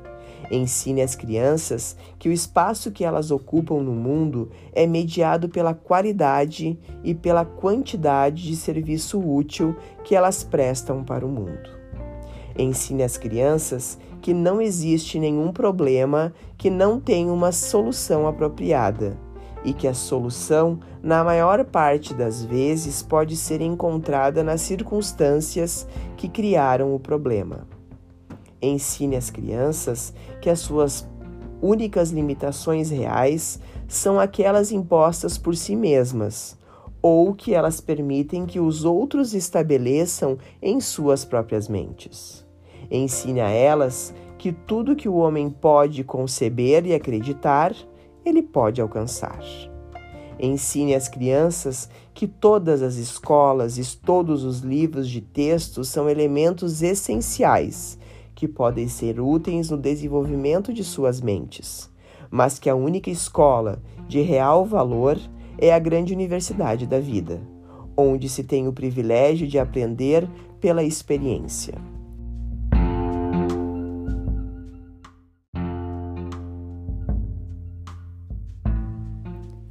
Ensine 0.52 1.02
às 1.02 1.16
crianças 1.16 1.96
que 2.18 2.28
o 2.28 2.32
espaço 2.32 2.92
que 2.92 3.06
elas 3.06 3.30
ocupam 3.30 3.84
no 3.84 3.92
mundo 3.92 4.50
é 4.74 4.88
mediado 4.88 5.50
pela 5.50 5.76
qualidade 5.76 6.80
e 7.04 7.14
pela 7.14 7.46
quantidade 7.46 8.44
de 8.44 8.56
serviço 8.56 9.20
útil 9.20 9.76
que 10.04 10.16
elas 10.16 10.44
prestam 10.44 11.04
para 11.04 11.26
o 11.26 11.30
mundo. 11.30 11.79
Ensine 12.58 13.04
às 13.04 13.18
crianças 13.18 13.98
que 14.22 14.34
não 14.34 14.62
existe 14.62 15.20
nenhum 15.20 15.52
problema 15.52 16.34
que 16.58 16.70
não 16.70 17.00
tenha 17.00 17.32
uma 17.32 17.52
solução 17.52 18.28
apropriada 18.28 19.18
e 19.64 19.74
que 19.74 19.88
a 19.88 19.94
solução, 19.94 20.80
na 21.02 21.24
maior 21.24 21.66
parte 21.66 22.14
das 22.14 22.44
vezes, 22.44 23.02
pode 23.02 23.36
ser 23.36 23.62
encontrada 23.62 24.44
nas 24.44 24.62
circunstâncias 24.62 25.88
que 26.16 26.30
criaram 26.30 26.94
o 26.96 27.00
problema. 27.00 27.68
Ensine 28.62 29.16
às 29.16 29.30
crianças 29.30 30.14
que 30.42 30.50
as 30.50 30.60
suas 30.60 31.08
únicas 31.62 32.12
limitações 32.12 32.90
reais 32.90 33.60
são 33.88 34.20
aquelas 34.20 34.72
impostas 34.72 35.38
por 35.38 35.56
si 35.56 35.76
mesmas 35.76 36.58
ou 37.02 37.34
que 37.34 37.54
elas 37.54 37.80
permitem 37.80 38.46
que 38.46 38.60
os 38.60 38.84
outros 38.84 39.34
estabeleçam 39.34 40.38
em 40.62 40.82
suas 40.82 41.24
próprias 41.24 41.68
mentes. 41.70 42.46
Ensine 42.92 43.42
a 43.42 43.50
elas 43.50 44.14
que 44.38 44.52
tudo 44.52 44.96
que 44.96 45.10
o 45.10 45.16
homem 45.16 45.50
pode 45.50 46.04
conceber 46.04 46.86
e 46.86 46.94
acreditar, 46.94 47.76
ele 48.26 48.42
pode 48.42 48.82
alcançar. 48.82 49.40
Ensine 50.40 50.96
às 50.96 51.10
crianças 51.10 51.90
que 52.14 52.26
todas 52.26 52.82
as 52.82 52.96
escolas 52.96 53.78
e 53.78 53.98
todos 53.98 54.46
os 54.46 54.60
livros 54.62 55.10
de 55.10 55.20
texto 55.20 55.84
são 55.84 56.10
elementos 56.10 56.82
essenciais 56.82 58.00
que 58.34 58.48
podem 58.48 58.88
ser 58.88 59.20
úteis 59.20 59.70
no 59.70 59.78
desenvolvimento 59.78 60.72
de 60.72 60.82
suas 60.82 61.20
mentes, 61.20 61.90
mas 62.32 62.58
que 62.58 62.70
a 62.70 62.76
única 62.76 63.10
escola 63.10 63.82
de 64.08 64.22
real 64.22 64.66
valor 64.66 65.20
é 65.58 65.74
a 65.74 65.80
grande 65.80 66.14
universidade 66.14 66.88
da 66.88 67.02
vida, 67.02 67.42
onde 67.98 68.30
se 68.30 68.46
tem 68.46 68.66
o 68.66 68.72
privilégio 68.72 69.46
de 69.46 69.60
aprender 69.60 70.26
pela 70.62 70.82
experiência. 70.82 71.99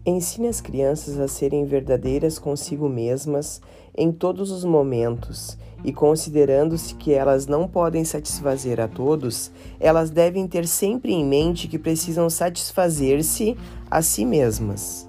Ensine 0.09 0.49
as 0.49 0.59
crianças 0.59 1.21
a 1.21 1.29
serem 1.29 1.67
verdadeiras 1.67 2.39
consigo 2.39 2.89
mesmas 2.89 3.61
em 3.95 4.11
todos 4.11 4.51
os 4.51 4.65
momentos 4.65 5.59
e, 5.85 5.93
considerando-se 5.93 6.95
que 6.95 7.13
elas 7.13 7.47
não 7.47 7.69
podem 7.69 8.07
satisfazer 8.07 8.81
a 8.81 8.89
todos, 8.89 9.53
elas 9.79 10.09
devem 10.09 10.49
ter 10.49 10.67
sempre 10.67 11.13
em 11.13 11.23
mente 11.23 11.69
que 11.69 11.79
precisam 11.79 12.31
satisfazer-se 12.31 13.55
a 13.91 14.01
si 14.01 14.25
mesmas. 14.25 15.07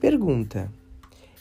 Pergunta: 0.00 0.72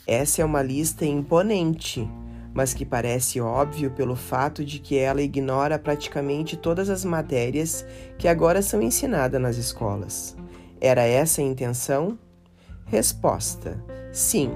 Essa 0.06 0.44
é 0.44 0.46
uma 0.46 0.62
lista 0.62 1.08
imponente, 1.08 2.08
mas 2.54 2.76
que 2.76 2.86
parece 2.86 3.42
óbvio 3.42 3.90
pelo 3.90 4.16
fato 4.16 4.64
de 4.64 4.78
que 4.78 4.96
ela 4.96 5.24
ignora 5.24 5.80
praticamente 5.80 6.56
todas 6.56 6.92
as 6.92 7.04
matérias 7.04 7.84
que 8.20 8.28
agora 8.28 8.62
são 8.62 8.80
ensinadas 8.80 9.42
nas 9.42 9.58
escolas. 9.58 10.38
Era 10.80 11.02
essa 11.02 11.42
a 11.42 11.44
intenção? 11.44 12.20
Resposta: 12.86 13.84
Sim. 14.14 14.52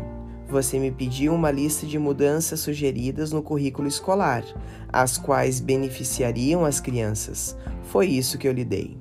Você 0.47 0.79
me 0.79 0.89
pediu 0.89 1.33
uma 1.33 1.51
lista 1.51 1.85
de 1.85 1.99
mudanças 1.99 2.59
sugeridas 2.59 3.31
no 3.31 3.43
currículo 3.43 3.87
escolar, 3.87 4.43
as 4.91 5.15
quais 5.15 5.59
beneficiariam 5.59 6.65
as 6.65 6.79
crianças. 6.79 7.55
Foi 7.83 8.07
isso 8.07 8.37
que 8.37 8.47
eu 8.47 8.51
lhe 8.51 8.65
dei. 8.65 8.97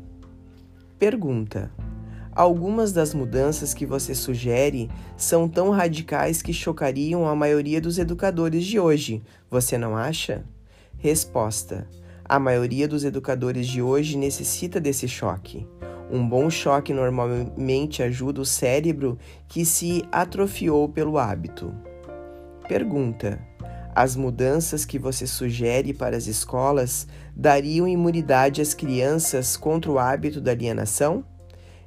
Pergunta: 0.98 1.70
Algumas 2.32 2.92
das 2.92 3.14
mudanças 3.14 3.74
que 3.74 3.86
você 3.86 4.14
sugere 4.14 4.90
são 5.16 5.48
tão 5.48 5.70
radicais 5.70 6.42
que 6.42 6.52
chocariam 6.52 7.26
a 7.26 7.34
maioria 7.34 7.80
dos 7.80 7.98
educadores 7.98 8.64
de 8.64 8.78
hoje, 8.78 9.22
você 9.50 9.76
não 9.78 9.96
acha? 9.96 10.44
Resposta: 10.98 11.88
A 12.24 12.38
maioria 12.38 12.86
dos 12.86 13.04
educadores 13.04 13.66
de 13.66 13.80
hoje 13.82 14.16
necessita 14.16 14.80
desse 14.80 15.08
choque. 15.08 15.66
Um 16.10 16.26
bom 16.26 16.48
choque 16.48 16.92
normalmente 16.94 18.02
ajuda 18.02 18.40
o 18.40 18.46
cérebro 18.46 19.18
que 19.46 19.64
se 19.64 20.02
atrofiou 20.10 20.88
pelo 20.88 21.18
hábito. 21.18 21.74
Pergunta: 22.66 23.38
As 23.94 24.16
mudanças 24.16 24.86
que 24.86 24.98
você 24.98 25.26
sugere 25.26 25.92
para 25.92 26.16
as 26.16 26.26
escolas 26.26 27.06
dariam 27.36 27.86
imunidade 27.86 28.62
às 28.62 28.72
crianças 28.72 29.56
contra 29.56 29.90
o 29.90 29.98
hábito 29.98 30.40
da 30.40 30.52
alienação? 30.52 31.24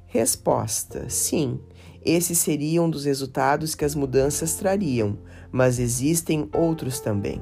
Resposta: 0.06 1.08
Sim. 1.08 1.60
Esses 2.04 2.38
seriam 2.38 2.86
um 2.86 2.90
dos 2.90 3.04
resultados 3.04 3.76
que 3.76 3.84
as 3.84 3.94
mudanças 3.94 4.54
trariam, 4.54 5.16
mas 5.52 5.78
existem 5.78 6.48
outros 6.52 6.98
também. 6.98 7.40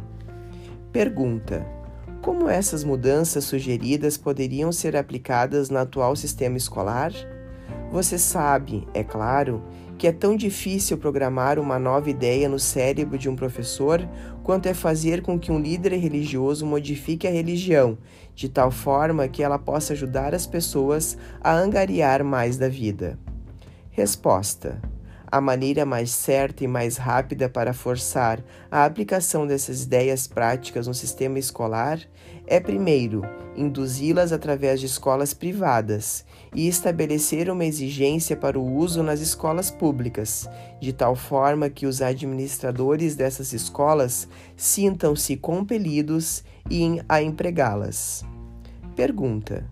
Pergunta: 0.92 1.79
como 2.20 2.48
essas 2.48 2.84
mudanças 2.84 3.44
sugeridas 3.44 4.16
poderiam 4.16 4.70
ser 4.70 4.96
aplicadas 4.96 5.70
no 5.70 5.78
atual 5.78 6.14
sistema 6.14 6.56
escolar? 6.56 7.12
Você 7.90 8.18
sabe, 8.18 8.86
é 8.94 9.02
claro, 9.02 9.62
que 9.98 10.06
é 10.06 10.12
tão 10.12 10.36
difícil 10.36 10.96
programar 10.96 11.58
uma 11.58 11.78
nova 11.78 12.08
ideia 12.08 12.48
no 12.48 12.58
cérebro 12.58 13.18
de 13.18 13.28
um 13.28 13.36
professor 13.36 14.06
quanto 14.42 14.66
é 14.66 14.74
fazer 14.74 15.22
com 15.22 15.38
que 15.38 15.52
um 15.52 15.58
líder 15.58 15.94
religioso 15.96 16.64
modifique 16.64 17.26
a 17.26 17.30
religião, 17.30 17.98
de 18.34 18.48
tal 18.48 18.70
forma 18.70 19.28
que 19.28 19.42
ela 19.42 19.58
possa 19.58 19.92
ajudar 19.92 20.34
as 20.34 20.46
pessoas 20.46 21.18
a 21.40 21.52
angariar 21.52 22.24
mais 22.24 22.56
da 22.56 22.68
vida. 22.68 23.18
Resposta: 23.90 24.80
a 25.30 25.40
maneira 25.40 25.86
mais 25.86 26.10
certa 26.10 26.64
e 26.64 26.68
mais 26.68 26.96
rápida 26.96 27.48
para 27.48 27.72
forçar 27.72 28.42
a 28.70 28.84
aplicação 28.84 29.46
dessas 29.46 29.84
ideias 29.84 30.26
práticas 30.26 30.86
no 30.86 30.94
sistema 30.94 31.38
escolar 31.38 32.00
é, 32.46 32.58
primeiro, 32.58 33.22
induzi-las 33.56 34.32
através 34.32 34.80
de 34.80 34.86
escolas 34.86 35.32
privadas 35.32 36.24
e 36.52 36.66
estabelecer 36.66 37.48
uma 37.48 37.64
exigência 37.64 38.36
para 38.36 38.58
o 38.58 38.76
uso 38.76 39.04
nas 39.04 39.20
escolas 39.20 39.70
públicas, 39.70 40.48
de 40.80 40.92
tal 40.92 41.14
forma 41.14 41.70
que 41.70 41.86
os 41.86 42.02
administradores 42.02 43.14
dessas 43.14 43.52
escolas 43.52 44.26
sintam-se 44.56 45.36
compelidos 45.36 46.42
a 47.08 47.22
empregá-las. 47.22 48.24
Pergunta: 48.96 49.64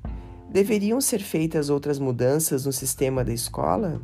Deveriam 0.49 1.01
ser 1.01 1.21
feitas 1.21 1.69
outras 1.69 1.99
mudanças 1.99 2.65
no 2.65 2.73
sistema 2.73 3.25
da 3.25 3.33
escola? 3.33 4.01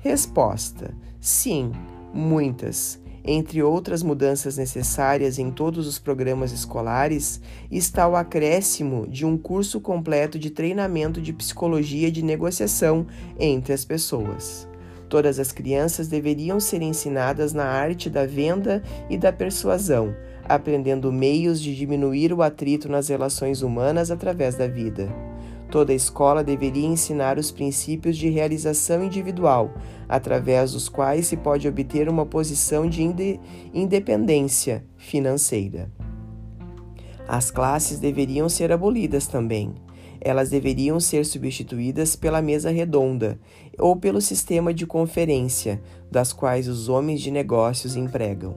Resposta: 0.00 0.94
sim, 1.20 1.72
muitas. 2.12 2.98
Entre 3.22 3.62
outras 3.62 4.02
mudanças 4.02 4.56
necessárias 4.56 5.38
em 5.38 5.50
todos 5.50 5.86
os 5.86 5.98
programas 5.98 6.52
escolares 6.52 7.38
está 7.70 8.08
o 8.08 8.16
acréscimo 8.16 9.06
de 9.06 9.26
um 9.26 9.36
curso 9.36 9.78
completo 9.78 10.38
de 10.38 10.50
treinamento 10.50 11.20
de 11.20 11.34
psicologia 11.34 12.10
de 12.10 12.24
negociação 12.24 13.06
entre 13.38 13.74
as 13.74 13.84
pessoas. 13.84 14.66
Todas 15.06 15.38
as 15.38 15.52
crianças 15.52 16.08
deveriam 16.08 16.58
ser 16.58 16.80
ensinadas 16.80 17.52
na 17.52 17.64
arte 17.64 18.08
da 18.08 18.24
venda 18.24 18.82
e 19.10 19.18
da 19.18 19.30
persuasão, 19.30 20.16
aprendendo 20.48 21.12
meios 21.12 21.60
de 21.60 21.76
diminuir 21.76 22.32
o 22.32 22.42
atrito 22.42 22.88
nas 22.88 23.08
relações 23.08 23.60
humanas 23.60 24.10
através 24.10 24.54
da 24.54 24.66
vida. 24.66 25.29
Toda 25.70 25.94
escola 25.94 26.42
deveria 26.42 26.86
ensinar 26.86 27.38
os 27.38 27.52
princípios 27.52 28.16
de 28.16 28.28
realização 28.28 29.04
individual, 29.04 29.72
através 30.08 30.72
dos 30.72 30.88
quais 30.88 31.28
se 31.28 31.36
pode 31.36 31.68
obter 31.68 32.08
uma 32.08 32.26
posição 32.26 32.88
de 32.88 33.38
independência 33.72 34.84
financeira. 34.96 35.88
As 37.28 37.52
classes 37.52 38.00
deveriam 38.00 38.48
ser 38.48 38.72
abolidas 38.72 39.28
também. 39.28 39.72
Elas 40.20 40.50
deveriam 40.50 40.98
ser 40.98 41.24
substituídas 41.24 42.16
pela 42.16 42.42
mesa 42.42 42.70
redonda 42.70 43.38
ou 43.78 43.94
pelo 43.94 44.20
sistema 44.20 44.74
de 44.74 44.84
conferência, 44.84 45.80
das 46.10 46.32
quais 46.32 46.66
os 46.66 46.88
homens 46.88 47.20
de 47.20 47.30
negócios 47.30 47.94
empregam. 47.94 48.56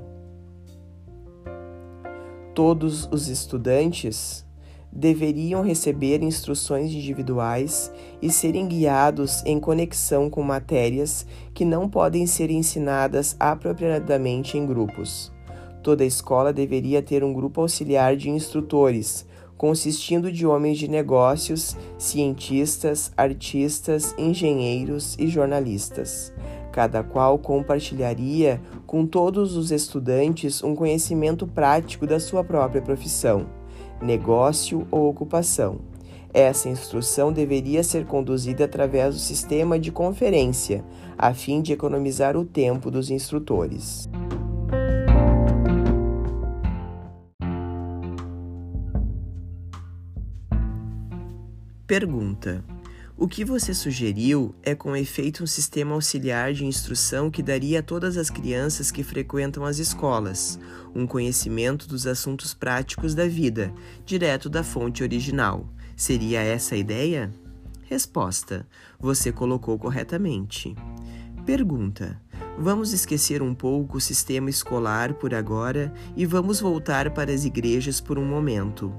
Todos 2.56 3.08
os 3.12 3.28
estudantes 3.28 4.43
deveriam 4.96 5.64
receber 5.64 6.22
instruções 6.22 6.92
individuais 6.92 7.92
e 8.22 8.30
serem 8.30 8.68
guiados 8.68 9.44
em 9.44 9.60
conexão 9.60 10.30
com 10.30 10.44
matérias 10.44 11.26
que 11.54 11.66
não 11.66 11.90
podem 11.90 12.28
ser 12.28 12.52
ensinadas 12.52 13.36
apropriadamente 13.40 14.58
em 14.58 14.66
grupos. 14.66 15.32
Toda 15.82 16.06
escola 16.06 16.54
deveria 16.54 17.02
ter 17.02 17.24
um 17.24 17.34
grupo 17.34 17.62
auxiliar 17.62 18.16
de 18.16 18.30
instrutores, 18.30 19.26
consistindo 19.58 20.32
de 20.32 20.46
homens 20.46 20.78
de 20.78 20.88
negócios, 20.88 21.76
cientistas, 21.98 23.12
artistas, 23.18 24.14
engenheiros 24.18 25.18
e 25.18 25.28
jornalistas. 25.28 26.32
Cada 26.72 27.04
qual 27.04 27.38
compartilharia 27.40 28.62
com 28.86 29.06
todos 29.06 29.56
os 29.56 29.72
estudantes 29.72 30.64
um 30.64 30.76
conhecimento 30.76 31.48
prático 31.48 32.06
da 32.06 32.20
sua 32.20 32.44
própria 32.44 32.82
profissão 32.82 33.63
negócio 34.02 34.88
ou 34.92 35.10
ocupação. 35.10 35.80
Essa 36.34 36.68
instrução 36.68 37.32
deveria 37.32 37.84
ser 37.84 38.06
conduzida 38.06 38.66
através 38.66 39.14
do 39.14 39.20
sistema 39.20 39.78
de 39.78 39.92
conferência, 39.92 40.84
a 41.18 41.34
fim 41.34 41.62
de 41.62 41.74
economizar 41.74 42.36
o 42.36 42.44
tempo 42.44 42.90
dos 42.90 43.12
instrutores. 43.12 44.10
Pergunta: 51.86 52.64
O 53.16 53.28
que 53.28 53.46
você 53.46 53.74
sugeriu 53.74 54.56
é 54.64 54.74
com 54.74 54.96
efeito 54.96 55.44
um 55.44 55.48
sistema 55.48 55.94
auxiliar 55.94 56.52
de 56.52 56.66
instrução 56.66 57.30
que 57.30 57.44
daria 57.44 57.80
a 57.80 57.84
todas 57.84 58.18
as 58.18 58.30
crianças 58.30 58.92
que 58.92 59.04
frequentam 59.04 59.64
as 59.64 59.78
escolas 59.78 60.60
um 60.96 61.08
conhecimento 61.08 61.88
dos 61.88 62.06
assuntos 62.06 62.54
práticos 62.54 63.16
da 63.16 63.28
vida, 63.28 63.74
direto 64.06 64.50
da 64.50 64.64
fonte 64.64 65.04
original. 65.04 65.68
Seria 65.96 66.42
essa 66.42 66.76
a 66.76 66.78
ideia? 66.78 67.32
Resposta: 67.84 68.68
Você 69.00 69.32
colocou 69.32 69.78
corretamente. 69.78 70.76
Pergunta: 71.46 72.20
Vamos 72.58 72.94
esquecer 72.94 73.42
um 73.42 73.54
pouco 73.54 73.98
o 73.98 74.02
sistema 74.02 74.50
escolar 74.50 75.14
por 75.16 75.34
agora 75.34 75.94
e 76.16 76.26
vamos 76.26 76.60
voltar 76.60 77.12
para 77.12 77.32
as 77.32 77.46
igrejas 77.46 78.00
por 78.00 78.18
um 78.18 78.26
momento. 78.26 78.94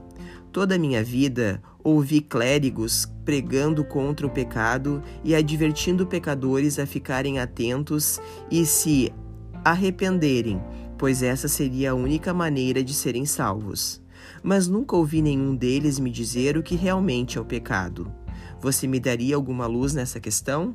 Toda 0.55 0.77
a 0.77 0.79
minha 0.79 1.05
vida 1.05 1.63
ouvi 1.83 2.23
clérigos 2.23 3.07
pregando 3.27 3.85
contra 3.85 4.27
o 4.27 4.31
pecado 4.31 5.03
e 5.23 5.35
advertindo 5.35 6.07
pecadores 6.07 6.79
a 6.79 6.87
ficarem 6.87 7.39
atentos 7.39 8.19
e 8.51 8.65
se 8.65 9.13
arrependerem 9.63 10.59
pois 10.97 11.23
essa 11.23 11.49
seria 11.49 11.91
a 11.91 11.95
única 11.95 12.33
maneira 12.33 12.83
de 12.83 12.95
serem 12.95 13.27
salvos. 13.27 14.03
mas 14.43 14.67
nunca 14.67 14.97
ouvi 14.97 15.21
nenhum 15.21 15.55
deles 15.55 15.99
me 15.99 16.11
dizer 16.11 16.57
o 16.57 16.63
que 16.63 16.75
realmente 16.75 17.37
é 17.37 17.41
o 17.41 17.45
pecado. 17.45 18.11
Você 18.59 18.87
me 18.87 18.99
daria 18.99 19.37
alguma 19.37 19.67
luz 19.67 19.93
nessa 19.93 20.19
questão? 20.19 20.75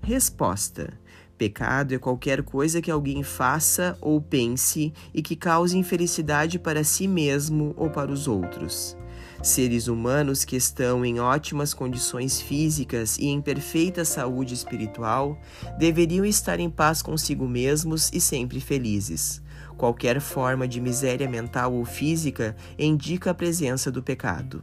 Resposta: 0.00 0.94
Pecado 1.36 1.94
é 1.94 1.98
qualquer 1.98 2.42
coisa 2.42 2.80
que 2.80 2.90
alguém 2.90 3.22
faça 3.22 3.98
ou 4.00 4.22
pense 4.22 4.92
e 5.12 5.20
que 5.20 5.36
cause 5.36 5.76
infelicidade 5.76 6.58
para 6.58 6.82
si 6.82 7.06
mesmo 7.06 7.74
ou 7.76 7.90
para 7.90 8.10
os 8.10 8.26
outros. 8.26 8.96
Seres 9.42 9.86
humanos 9.86 10.44
que 10.44 10.56
estão 10.56 11.04
em 11.04 11.20
ótimas 11.20 11.72
condições 11.72 12.40
físicas 12.40 13.16
e 13.18 13.26
em 13.26 13.40
perfeita 13.40 14.04
saúde 14.04 14.52
espiritual 14.52 15.40
deveriam 15.78 16.24
estar 16.24 16.58
em 16.58 16.68
paz 16.68 17.00
consigo 17.02 17.46
mesmos 17.46 18.10
e 18.12 18.20
sempre 18.20 18.60
felizes. 18.60 19.40
Qualquer 19.76 20.20
forma 20.20 20.66
de 20.66 20.80
miséria 20.80 21.28
mental 21.28 21.72
ou 21.72 21.84
física 21.84 22.56
indica 22.76 23.30
a 23.30 23.34
presença 23.34 23.92
do 23.92 24.02
pecado. 24.02 24.62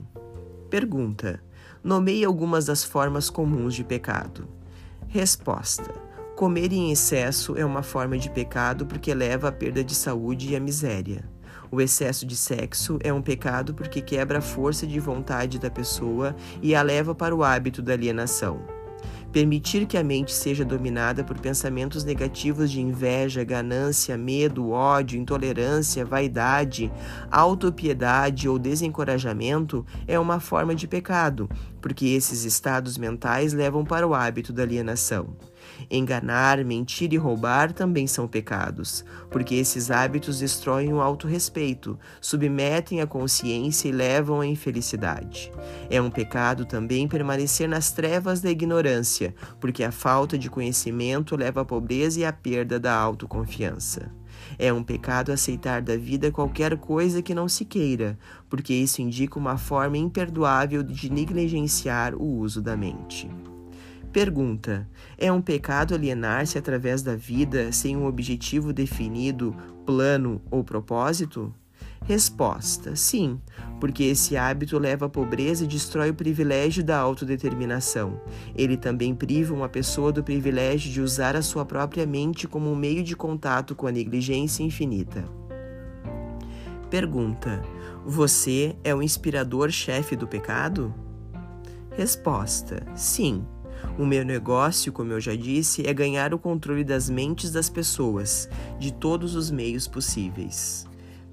Pergunta: 0.70 1.42
Nomeie 1.82 2.26
algumas 2.26 2.66
das 2.66 2.84
formas 2.84 3.30
comuns 3.30 3.74
de 3.74 3.84
pecado. 3.84 4.46
Resposta: 5.08 5.90
Comer 6.36 6.74
em 6.74 6.92
excesso 6.92 7.56
é 7.58 7.64
uma 7.64 7.82
forma 7.82 8.18
de 8.18 8.30
pecado 8.30 8.86
porque 8.86 9.14
leva 9.14 9.48
à 9.48 9.52
perda 9.54 9.82
de 9.82 9.96
saúde 9.96 10.52
e 10.52 10.56
à 10.56 10.60
miséria. 10.60 11.35
O 11.76 11.82
excesso 11.82 12.26
de 12.26 12.38
sexo 12.38 12.98
é 13.04 13.12
um 13.12 13.22
pecado 13.22 13.74
porque 13.74 14.00
quebra 14.00 14.38
a 14.38 14.42
força 14.42 14.88
de 14.88 14.98
vontade 14.98 15.60
da 15.60 15.70
pessoa 15.70 16.34
e 16.62 16.74
a 16.74 16.82
leva 16.82 17.14
para 17.14 17.36
o 17.36 17.44
hábito 17.44 17.82
da 17.82 17.92
alienação. 17.92 18.62
Permitir 19.30 19.86
que 19.86 19.98
a 19.98 20.04
mente 20.04 20.32
seja 20.32 20.64
dominada 20.64 21.22
por 21.22 21.38
pensamentos 21.38 22.06
negativos 22.06 22.72
de 22.72 22.80
inveja, 22.80 23.44
ganância, 23.44 24.18
medo, 24.18 24.70
ódio, 24.70 25.20
intolerância, 25.20 26.06
vaidade, 26.06 26.90
autopiedade 27.30 28.48
ou 28.48 28.58
desencorajamento 28.58 29.86
é 30.08 30.18
uma 30.18 30.40
forma 30.40 30.74
de 30.74 30.88
pecado, 30.88 31.50
porque 31.82 32.06
esses 32.06 32.46
estados 32.46 32.98
mentais 32.98 33.52
levam 33.52 33.84
para 33.84 34.08
o 34.08 34.14
hábito 34.14 34.54
da 34.54 34.64
alienação. 34.64 35.36
Enganar, 35.90 36.64
mentir 36.64 37.14
e 37.14 37.18
roubar 37.18 37.72
também 37.74 38.08
são 38.08 38.28
pecados, 38.28 39.06
porque 39.30 39.56
esses 39.56 39.92
hábitos 39.92 40.40
destroem 40.40 40.94
o 40.94 41.02
autorrespeito, 41.02 41.98
submetem 42.20 43.02
a 43.02 43.08
consciência 43.08 43.88
e 43.88 43.92
levam 43.92 44.42
à 44.42 44.46
infelicidade. 44.48 45.52
É 45.90 46.02
um 46.02 46.10
pecado 46.10 46.66
também 46.66 47.08
permanecer 47.08 47.68
nas 47.68 47.92
trevas 47.92 48.42
da 48.42 48.50
ignorância, 48.50 49.36
porque 49.60 49.84
a 49.84 49.92
falta 49.92 50.38
de 50.38 50.50
conhecimento 50.50 51.36
leva 51.36 51.62
à 51.62 51.66
pobreza 51.66 52.20
e 52.20 52.26
à 52.26 52.34
perda 52.34 52.80
da 52.80 52.94
autoconfiança. 52.94 54.12
É 54.58 54.72
um 54.72 54.84
pecado 54.84 55.32
aceitar 55.32 55.82
da 55.82 55.98
vida 55.98 56.32
qualquer 56.32 56.78
coisa 56.78 57.22
que 57.22 57.34
não 57.34 57.48
se 57.48 57.66
queira, 57.66 58.18
porque 58.50 58.74
isso 58.74 59.02
indica 59.02 59.40
uma 59.40 59.58
forma 59.58 59.98
imperdoável 59.98 60.84
de 60.84 61.10
negligenciar 61.10 62.16
o 62.16 62.24
uso 62.24 62.62
da 62.62 62.76
mente. 62.76 63.30
Pergunta: 64.16 64.88
É 65.18 65.30
um 65.30 65.42
pecado 65.42 65.94
alienar-se 65.94 66.58
através 66.58 67.02
da 67.02 67.18
vida 67.18 67.74
sem 67.74 67.98
um 67.98 68.06
objetivo 68.06 68.72
definido, 68.72 69.54
plano 69.86 70.42
ou 70.50 70.64
propósito? 70.64 71.54
Resposta: 72.06 72.96
Sim, 72.96 73.42
porque 73.78 74.06
esse 74.06 74.38
hábito 74.38 74.80
leva 74.80 75.08
à 75.08 75.10
pobreza 75.10 75.66
e 75.66 75.68
destrói 75.68 76.12
o 76.12 76.14
privilégio 76.14 76.82
da 76.82 76.98
autodeterminação. 76.98 78.22
Ele 78.56 78.78
também 78.78 79.14
priva 79.14 79.54
uma 79.54 79.68
pessoa 79.68 80.14
do 80.14 80.24
privilégio 80.24 80.90
de 80.90 81.02
usar 81.02 81.36
a 81.36 81.42
sua 81.42 81.66
própria 81.66 82.06
mente 82.06 82.48
como 82.48 82.72
um 82.72 82.76
meio 82.76 83.04
de 83.04 83.18
contato 83.18 83.76
com 83.76 83.86
a 83.86 83.92
negligência 83.92 84.64
infinita. 84.64 85.26
Pergunta: 86.90 87.62
Você 88.06 88.78
é 88.82 88.96
o 88.96 89.04
inspirador 89.04 89.72
chefe 89.72 90.16
do 90.16 90.26
pecado? 90.26 90.94
Resposta: 91.98 92.82
Sim. 92.96 93.46
O 93.98 94.06
meu 94.06 94.26
negócio, 94.26 94.92
como 94.92 95.14
eu 95.14 95.22
já 95.22 95.36
disse, 95.36 95.88
é 95.88 95.94
ganhar 95.94 96.34
o 96.34 96.40
controle 96.40 96.84
das 96.84 97.10
mentes 97.10 97.52
das 97.52 97.70
pessoas, 97.70 98.50
de 98.78 98.94
todos 98.94 99.36
os 99.36 99.50
meios 99.50 99.88
possíveis. 99.88 100.86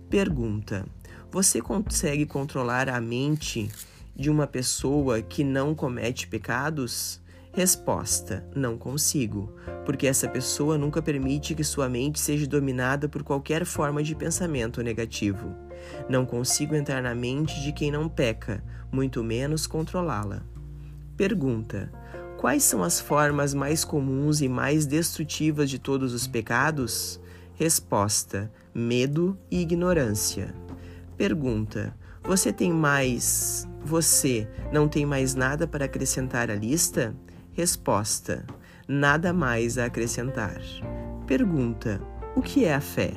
Pergunta: 0.08 0.86
Você 1.30 1.60
consegue 1.60 2.26
controlar 2.26 2.88
a 2.88 3.00
mente 3.00 3.70
de 4.14 4.30
uma 4.30 4.46
pessoa 4.46 5.22
que 5.22 5.42
não 5.42 5.74
comete 5.74 6.26
pecados? 6.26 7.20
Resposta: 7.52 8.46
Não 8.54 8.78
consigo, 8.78 9.54
porque 9.84 10.06
essa 10.06 10.28
pessoa 10.28 10.78
nunca 10.78 11.02
permite 11.02 11.54
que 11.54 11.64
sua 11.64 11.88
mente 11.88 12.18
seja 12.20 12.46
dominada 12.46 13.08
por 13.08 13.22
qualquer 13.22 13.64
forma 13.64 14.02
de 14.02 14.14
pensamento 14.14 14.82
negativo. 14.82 15.54
Não 16.08 16.24
consigo 16.24 16.74
entrar 16.74 17.02
na 17.02 17.14
mente 17.14 17.60
de 17.60 17.72
quem 17.72 17.90
não 17.90 18.08
peca, 18.08 18.62
muito 18.90 19.22
menos 19.22 19.66
controlá-la. 19.66 20.42
Pergunta: 21.16 21.92
Quais 22.42 22.64
são 22.64 22.82
as 22.82 23.00
formas 23.00 23.54
mais 23.54 23.84
comuns 23.84 24.40
e 24.40 24.48
mais 24.48 24.84
destrutivas 24.84 25.70
de 25.70 25.78
todos 25.78 26.12
os 26.12 26.26
pecados? 26.26 27.20
Resposta: 27.54 28.52
medo 28.74 29.38
e 29.48 29.60
ignorância. 29.60 30.52
Pergunta: 31.16 31.96
Você 32.24 32.52
tem 32.52 32.72
mais. 32.72 33.68
Você 33.84 34.48
não 34.72 34.88
tem 34.88 35.06
mais 35.06 35.36
nada 35.36 35.68
para 35.68 35.84
acrescentar 35.84 36.50
à 36.50 36.56
lista? 36.56 37.14
Resposta: 37.52 38.44
Nada 38.88 39.32
mais 39.32 39.78
a 39.78 39.84
acrescentar. 39.84 40.60
Pergunta: 41.28 42.00
O 42.34 42.42
que 42.42 42.64
é 42.64 42.74
a 42.74 42.80
fé? 42.80 43.12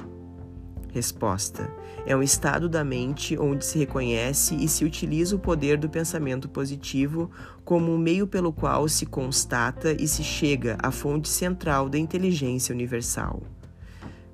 Resposta: 0.96 1.70
É 2.06 2.16
um 2.16 2.24
estado 2.24 2.70
da 2.70 2.82
mente 2.82 3.38
onde 3.38 3.66
se 3.66 3.78
reconhece 3.78 4.56
e 4.56 4.66
se 4.66 4.86
utiliza 4.86 5.36
o 5.36 5.39
poder 5.39 5.78
do 5.78 5.89
pensamento 5.89 6.48
positivo 6.48 7.30
como 7.66 7.93
um 7.93 7.98
meio 7.98 8.26
pelo 8.26 8.54
qual 8.54 8.88
se 8.88 9.06
constata 9.06 9.91
e 9.91 10.08
se 10.08 10.24
chega 10.24 10.78
à 10.82 10.91
fonte 10.91 11.28
central 11.28 11.89
da 11.89 11.98
inteligência 11.98 12.74
universal. 12.74 13.43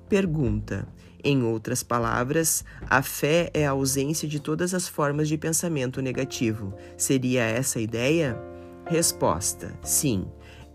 Pergunta: 0.08 0.86
Em 1.24 1.42
outras 1.42 1.82
palavras, 1.82 2.64
a 2.88 3.02
fé 3.02 3.50
é 3.52 3.66
a 3.66 3.72
ausência 3.72 4.28
de 4.28 4.38
todas 4.38 4.72
as 4.72 4.86
formas 4.86 5.26
de 5.26 5.36
pensamento 5.36 6.00
negativo. 6.00 6.72
Seria 6.96 7.42
essa 7.42 7.80
a 7.80 7.82
ideia? 7.82 8.40
Resposta: 8.86 9.76
Sim. 9.82 10.28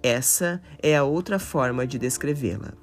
Essa 0.03 0.61
é 0.83 0.97
a 0.97 1.05
outra 1.05 1.39
forma 1.39 1.87
de 1.87 1.97
descrevê-la. 1.97 2.73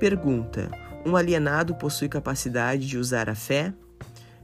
Pergunta: 0.00 0.70
um 1.04 1.16
alienado 1.16 1.74
possui 1.74 2.08
capacidade 2.08 2.86
de 2.86 2.96
usar 2.96 3.28
a 3.28 3.34
fé? 3.34 3.74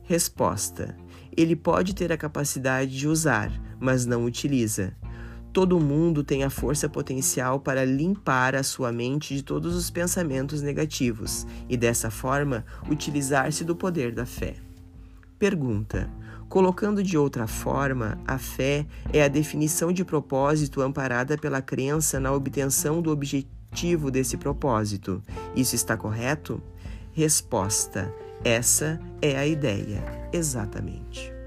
Resposta: 0.03 0.97
Ele 1.37 1.57
pode 1.57 1.95
ter 1.95 2.13
a 2.13 2.17
capacidade 2.17 2.97
de 2.97 3.09
usar, 3.09 3.51
mas 3.79 4.05
não 4.05 4.25
utiliza. 4.25 4.95
Todo 5.53 5.81
mundo 5.81 6.23
tem 6.23 6.45
a 6.45 6.51
força 6.51 6.89
potencial 6.89 7.59
para 7.59 7.85
limpar 7.85 8.55
a 8.55 8.63
sua 8.63 8.93
mente 8.93 9.35
de 9.35 9.43
todos 9.43 9.75
os 9.75 9.91
pensamentos 9.91 10.63
negativos 10.63 11.45
e, 11.69 11.77
dessa 11.77 12.09
forma, 12.09 12.65
utilizar-se 12.89 13.65
do 13.65 13.75
poder 13.75 14.13
da 14.13 14.25
fé. 14.25 14.55
Pergunta: 15.39 16.09
Colocando 16.49 17.03
de 17.03 17.17
outra 17.17 17.47
forma, 17.47 18.19
a 18.27 18.39
fé 18.39 18.87
é 19.13 19.23
a 19.23 19.29
definição 19.29 19.93
de 19.93 20.05
propósito 20.05 20.83
amparada 20.83 21.37
pela 21.37 21.63
crença 21.63 22.21
na 22.21 22.33
obtenção 22.33 23.01
do 23.01 23.11
objetivo 23.11 23.60
objetivo 23.71 24.11
desse 24.11 24.37
propósito. 24.37 25.23
Isso 25.55 25.75
está 25.75 25.97
correto? 25.97 26.61
Resposta: 27.13 28.13
essa 28.45 29.01
é 29.23 29.37
a 29.37 29.47
ideia, 29.47 30.03
exatamente. 30.33 31.40